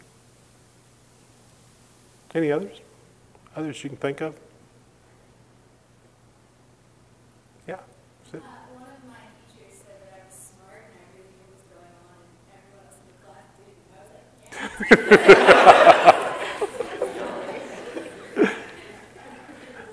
Any 2.34 2.50
others? 2.50 2.80
Others 3.54 3.84
you 3.84 3.90
can 3.90 3.98
think 3.98 4.20
of? 4.20 4.34
Yeah. 7.68 7.74
Uh, 7.74 8.38
one 8.74 8.82
of 8.82 9.04
my 9.06 9.14
teachers 9.54 9.78
said 9.78 10.00
that 10.02 10.18
I 10.18 10.24
was 10.26 10.34
smart 10.34 10.82
and 10.88 10.98
I 10.98 11.04
really 11.14 11.30
knew 11.38 11.46
what 11.46 11.54
was 11.54 11.62
going 11.70 11.94
on, 12.02 12.18
and 12.34 12.58
everyone 12.58 12.82
else 12.88 12.98
in 12.98 13.06
the 13.06 13.18
class 13.22 13.46
didn't. 13.62 13.86
I 13.94 14.02
was 14.02 14.10
like, 14.10 15.38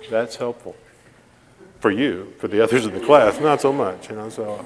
yeah. 0.02 0.10
That's 0.10 0.36
helpful. 0.38 0.75
For 1.79 1.91
you, 1.91 2.33
for 2.39 2.47
the 2.49 2.61
others 2.61 2.85
in 2.85 2.93
the 2.93 2.99
class, 2.99 3.39
not 3.39 3.61
so 3.61 3.71
much, 3.71 4.09
you 4.09 4.15
know, 4.17 4.29
so. 4.29 4.65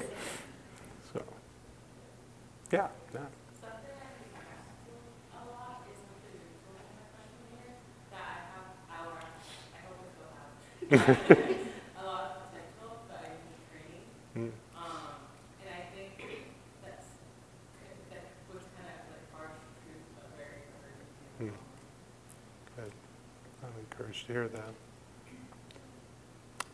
so. 1.13 1.21
Yeah. 2.71 2.87
yeah. 3.13 3.19
Something 3.61 3.93
I 4.01 4.09
think 4.17 4.33
I 4.33 4.41
asked 4.57 4.73
a 5.29 5.41
lot 5.45 5.85
is 5.93 5.97
something 6.01 6.33
that 6.33 6.49
was 6.65 6.81
in 6.81 6.97
my 6.97 7.05
freshman 7.13 7.53
year 7.53 7.69
that 8.09 8.25
I 8.25 8.41
have, 8.49 8.73
I 8.89 8.97
learned, 9.05 9.29
I 9.77 9.85
hope 9.85 10.01
it 10.01 10.17
will 10.17 10.33
have 10.33 10.57
a 11.93 12.05
lot 12.09 12.25
of 12.25 12.49
potential, 12.49 12.97
but 13.05 13.21
I 13.21 13.37
need 13.45 13.61
training. 13.69 14.09
Mm. 14.33 14.49
Um, 14.73 15.21
and 15.61 15.69
I 15.69 15.85
think 15.93 16.17
that's, 16.81 17.13
that 18.09 18.25
was 18.49 18.65
kind 18.73 18.89
of 18.89 19.05
like 19.13 19.25
harsh 19.37 19.61
truth, 19.85 20.01
but 20.17 20.33
very 20.33 20.65
encouraging. 20.65 21.61
Good. 22.73 22.89
I'm 23.61 23.77
encouraged 23.85 24.25
to 24.25 24.33
hear 24.33 24.49
that. 24.49 24.73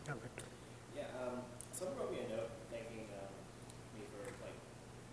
Yeah, 0.08 0.16
Victor. 0.16 0.48
Yeah, 0.96 1.06
um, 1.22 1.46
someone 1.70 1.94
wrote 2.02 2.10
me 2.10 2.18
a 2.26 2.28
note 2.34 2.50
thanking 2.72 3.06
um, 3.14 3.30
me 3.94 4.02
for 4.10 4.26
like 4.42 4.58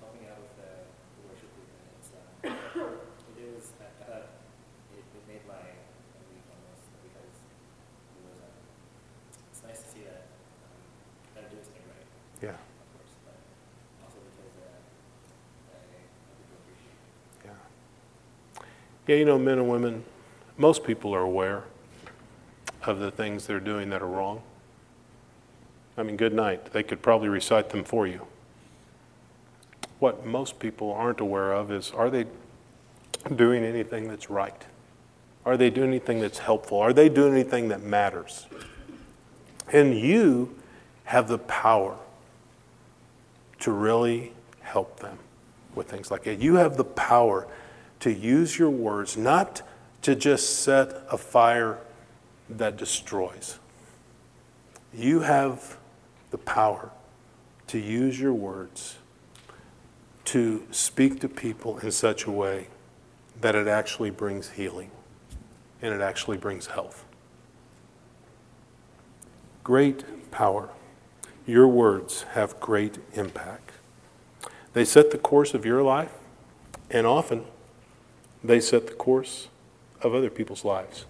helping 0.02 0.26
out 0.26 0.42
with 0.42 0.58
the, 0.58 0.90
the 0.90 1.22
worship 1.30 1.54
group 1.54 1.70
and 1.70 1.86
it's 2.02 2.10
um, 2.18 2.98
it 3.38 3.46
was 3.54 3.78
I, 3.78 3.94
I 3.94 4.04
thought 4.10 4.26
it, 4.98 5.06
it 5.06 5.24
made 5.30 5.46
my, 5.46 5.62
my 5.62 6.24
week 6.34 6.42
almost 6.50 6.90
because 7.06 7.30
it 7.30 8.22
was 8.26 8.42
um, 8.42 8.58
it's 9.54 9.62
nice 9.62 9.86
to 9.86 9.90
see 9.94 10.02
that 10.10 10.34
um, 10.66 10.82
that 11.38 11.46
I'm 11.46 11.50
doing 11.54 11.62
something 11.62 11.86
right, 11.94 12.10
Yeah, 12.42 12.58
of 12.58 12.90
course, 12.98 13.14
but 13.22 13.38
also 14.02 14.18
because 14.34 14.58
uh, 14.58 15.78
I, 15.78 15.94
I 15.94 16.34
people 16.42 16.58
appreciate 16.58 16.98
it. 16.98 17.54
yeah. 17.54 17.62
Yeah, 19.08 19.16
you 19.16 19.26
know, 19.26 19.40
men 19.40 19.58
and 19.58 19.70
women, 19.70 20.04
most 20.58 20.84
people 20.84 21.16
are 21.16 21.22
aware 21.22 21.64
of 22.86 23.00
the 23.00 23.10
things 23.10 23.48
they're 23.48 23.62
doing 23.62 23.90
that 23.90 24.02
are 24.02 24.08
wrong. 24.08 24.42
I 25.98 26.04
mean, 26.04 26.18
good 26.18 26.34
night. 26.34 26.74
They 26.74 26.84
could 26.84 27.02
probably 27.02 27.30
recite 27.30 27.70
them 27.70 27.86
for 27.86 28.06
you. 28.06 28.28
What 30.00 30.26
most 30.26 30.60
people 30.60 30.92
aren't 30.92 31.22
aware 31.22 31.54
of 31.54 31.72
is 31.72 31.92
are 31.92 32.10
they 32.10 32.26
doing 33.34 33.64
anything 33.64 34.10
that's 34.10 34.30
right? 34.30 34.66
Are 35.46 35.56
they 35.56 35.70
doing 35.70 35.90
anything 35.90 36.20
that's 36.20 36.40
helpful? 36.40 36.78
Are 36.78 36.92
they 36.92 37.08
doing 37.08 37.32
anything 37.32 37.70
that 37.70 37.82
matters? 37.82 38.46
And 39.72 39.98
you 39.98 40.56
have 41.06 41.30
the 41.30 41.40
power 41.40 41.98
to 43.60 43.72
really 43.72 44.34
help 44.60 45.00
them 45.00 45.18
with 45.74 45.90
things 45.90 46.12
like 46.12 46.24
that. 46.26 46.40
You 46.40 46.56
have 46.56 46.76
the 46.76 46.84
power 46.84 47.48
to 48.00 48.12
use 48.12 48.58
your 48.58 48.70
words 48.70 49.18
not 49.18 49.62
to 50.02 50.16
just 50.16 50.60
set 50.60 50.90
a 51.12 51.18
fire 51.18 51.80
that 52.50 52.78
destroys. 52.78 53.60
You 54.94 55.22
have 55.22 55.78
the 56.32 56.38
power 56.38 56.92
to 57.68 57.80
use 57.80 58.20
your 58.20 58.34
words 58.34 58.98
to 60.26 60.66
speak 60.72 61.20
to 61.22 61.30
people 61.30 61.78
in 61.80 61.92
such 61.92 62.26
a 62.26 62.32
way 62.32 62.68
that 63.40 63.56
it 63.56 63.68
actually 63.68 64.10
brings 64.10 64.52
healing 64.52 64.92
and 65.82 65.94
it 65.94 66.02
actually 66.02 66.38
brings 66.38 66.68
health. 66.68 67.06
Great 69.64 70.32
power. 70.32 70.70
Your 71.46 71.68
words 71.68 72.24
have 72.34 72.60
great 72.60 73.00
impact. 73.14 73.72
They 74.74 74.86
set 74.86 75.12
the 75.12 75.18
course 75.18 75.54
of 75.54 75.66
your 75.66 75.82
life, 75.82 76.14
and 76.90 77.08
often 77.08 77.46
they 78.44 78.60
set 78.60 78.88
the 78.88 78.94
course 78.94 79.48
of 80.02 80.14
other 80.14 80.30
people's 80.30 80.64
lives 80.64 81.06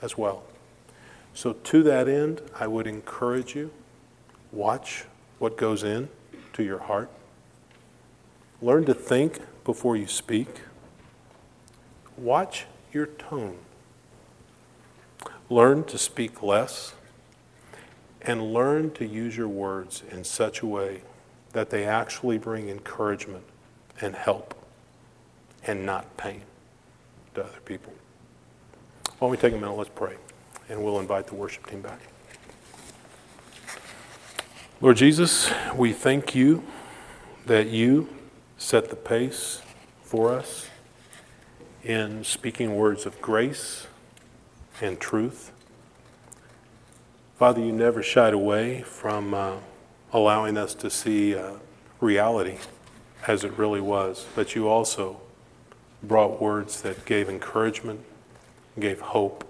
as 0.00 0.16
well. 0.16 0.42
So, 1.34 1.52
to 1.52 1.82
that 1.84 2.08
end, 2.08 2.42
I 2.58 2.66
would 2.66 2.86
encourage 2.86 3.54
you 3.54 3.70
watch 4.52 5.04
what 5.38 5.56
goes 5.56 5.82
in 5.82 6.08
to 6.54 6.62
your 6.62 6.78
heart. 6.78 7.10
Learn 8.60 8.84
to 8.86 8.94
think 8.94 9.38
before 9.64 9.96
you 9.96 10.06
speak. 10.06 10.48
Watch 12.16 12.66
your 12.92 13.06
tone. 13.06 13.58
Learn 15.48 15.84
to 15.84 15.98
speak 15.98 16.42
less 16.42 16.94
and 18.20 18.52
learn 18.52 18.90
to 18.92 19.06
use 19.06 19.36
your 19.36 19.48
words 19.48 20.02
in 20.10 20.24
such 20.24 20.60
a 20.60 20.66
way 20.66 21.02
that 21.52 21.70
they 21.70 21.84
actually 21.84 22.36
bring 22.36 22.68
encouragement 22.68 23.44
and 24.00 24.16
help 24.16 24.54
and 25.64 25.86
not 25.86 26.16
pain 26.16 26.42
to 27.38 27.44
other 27.44 27.60
people. 27.64 27.92
Don't 29.20 29.30
we 29.30 29.36
take 29.36 29.52
a 29.52 29.56
minute, 29.56 29.72
let's 29.72 29.90
pray, 29.94 30.16
and 30.68 30.82
we'll 30.82 31.00
invite 31.00 31.26
the 31.26 31.34
worship 31.34 31.66
team 31.66 31.80
back. 31.80 32.00
Lord 34.80 34.96
Jesus, 34.96 35.50
we 35.74 35.92
thank 35.92 36.34
you 36.34 36.64
that 37.46 37.68
you 37.68 38.08
set 38.58 38.90
the 38.90 38.96
pace 38.96 39.62
for 40.02 40.32
us 40.32 40.68
in 41.84 42.24
speaking 42.24 42.76
words 42.76 43.06
of 43.06 43.20
grace 43.20 43.86
and 44.80 45.00
truth. 45.00 45.52
Father, 47.36 47.60
you 47.60 47.72
never 47.72 48.02
shied 48.02 48.34
away 48.34 48.82
from 48.82 49.32
uh, 49.32 49.56
allowing 50.12 50.56
us 50.56 50.74
to 50.74 50.90
see 50.90 51.36
uh, 51.36 51.54
reality 52.00 52.58
as 53.26 53.44
it 53.44 53.56
really 53.56 53.80
was, 53.80 54.26
but 54.34 54.54
you 54.54 54.68
also 54.68 55.20
brought 56.02 56.40
words 56.40 56.82
that 56.82 57.04
gave 57.04 57.28
encouragement, 57.28 58.00
gave 58.78 59.00
hope, 59.00 59.44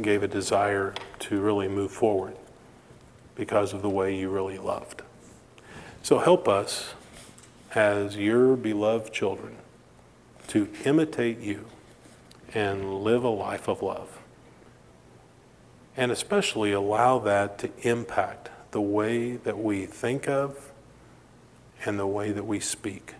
gave 0.00 0.22
a 0.22 0.28
desire 0.28 0.94
to 1.18 1.40
really 1.40 1.68
move 1.68 1.90
forward 1.90 2.36
because 3.34 3.72
of 3.72 3.82
the 3.82 3.88
way 3.88 4.16
you 4.16 4.28
really 4.28 4.58
loved. 4.58 5.02
So 6.02 6.18
help 6.18 6.48
us 6.48 6.94
as 7.74 8.16
your 8.16 8.56
beloved 8.56 9.12
children 9.12 9.56
to 10.48 10.68
imitate 10.84 11.40
you 11.40 11.66
and 12.54 13.02
live 13.02 13.24
a 13.24 13.28
life 13.28 13.68
of 13.68 13.82
love. 13.82 14.18
And 15.96 16.12
especially 16.12 16.72
allow 16.72 17.18
that 17.20 17.58
to 17.58 17.70
impact 17.82 18.50
the 18.70 18.80
way 18.80 19.36
that 19.36 19.58
we 19.58 19.86
think 19.86 20.28
of 20.28 20.72
and 21.84 21.98
the 21.98 22.06
way 22.06 22.32
that 22.32 22.46
we 22.46 22.60
speak 22.60 23.14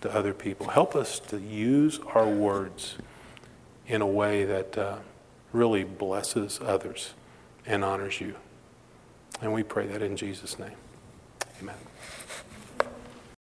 to 0.00 0.14
other 0.14 0.32
people. 0.32 0.68
Help 0.68 0.96
us 0.96 1.18
to 1.18 1.38
use 1.38 2.00
our 2.14 2.28
words 2.28 2.96
in 3.86 4.00
a 4.00 4.06
way 4.06 4.44
that 4.44 4.78
uh, 4.78 4.96
really 5.52 5.84
blesses 5.84 6.60
others 6.62 7.14
and 7.66 7.84
honors 7.84 8.20
you. 8.20 8.34
And 9.42 9.52
we 9.52 9.62
pray 9.62 9.86
that 9.86 10.02
in 10.02 10.16
Jesus' 10.16 10.58
name. 10.58 10.76
Amen. 11.60 11.89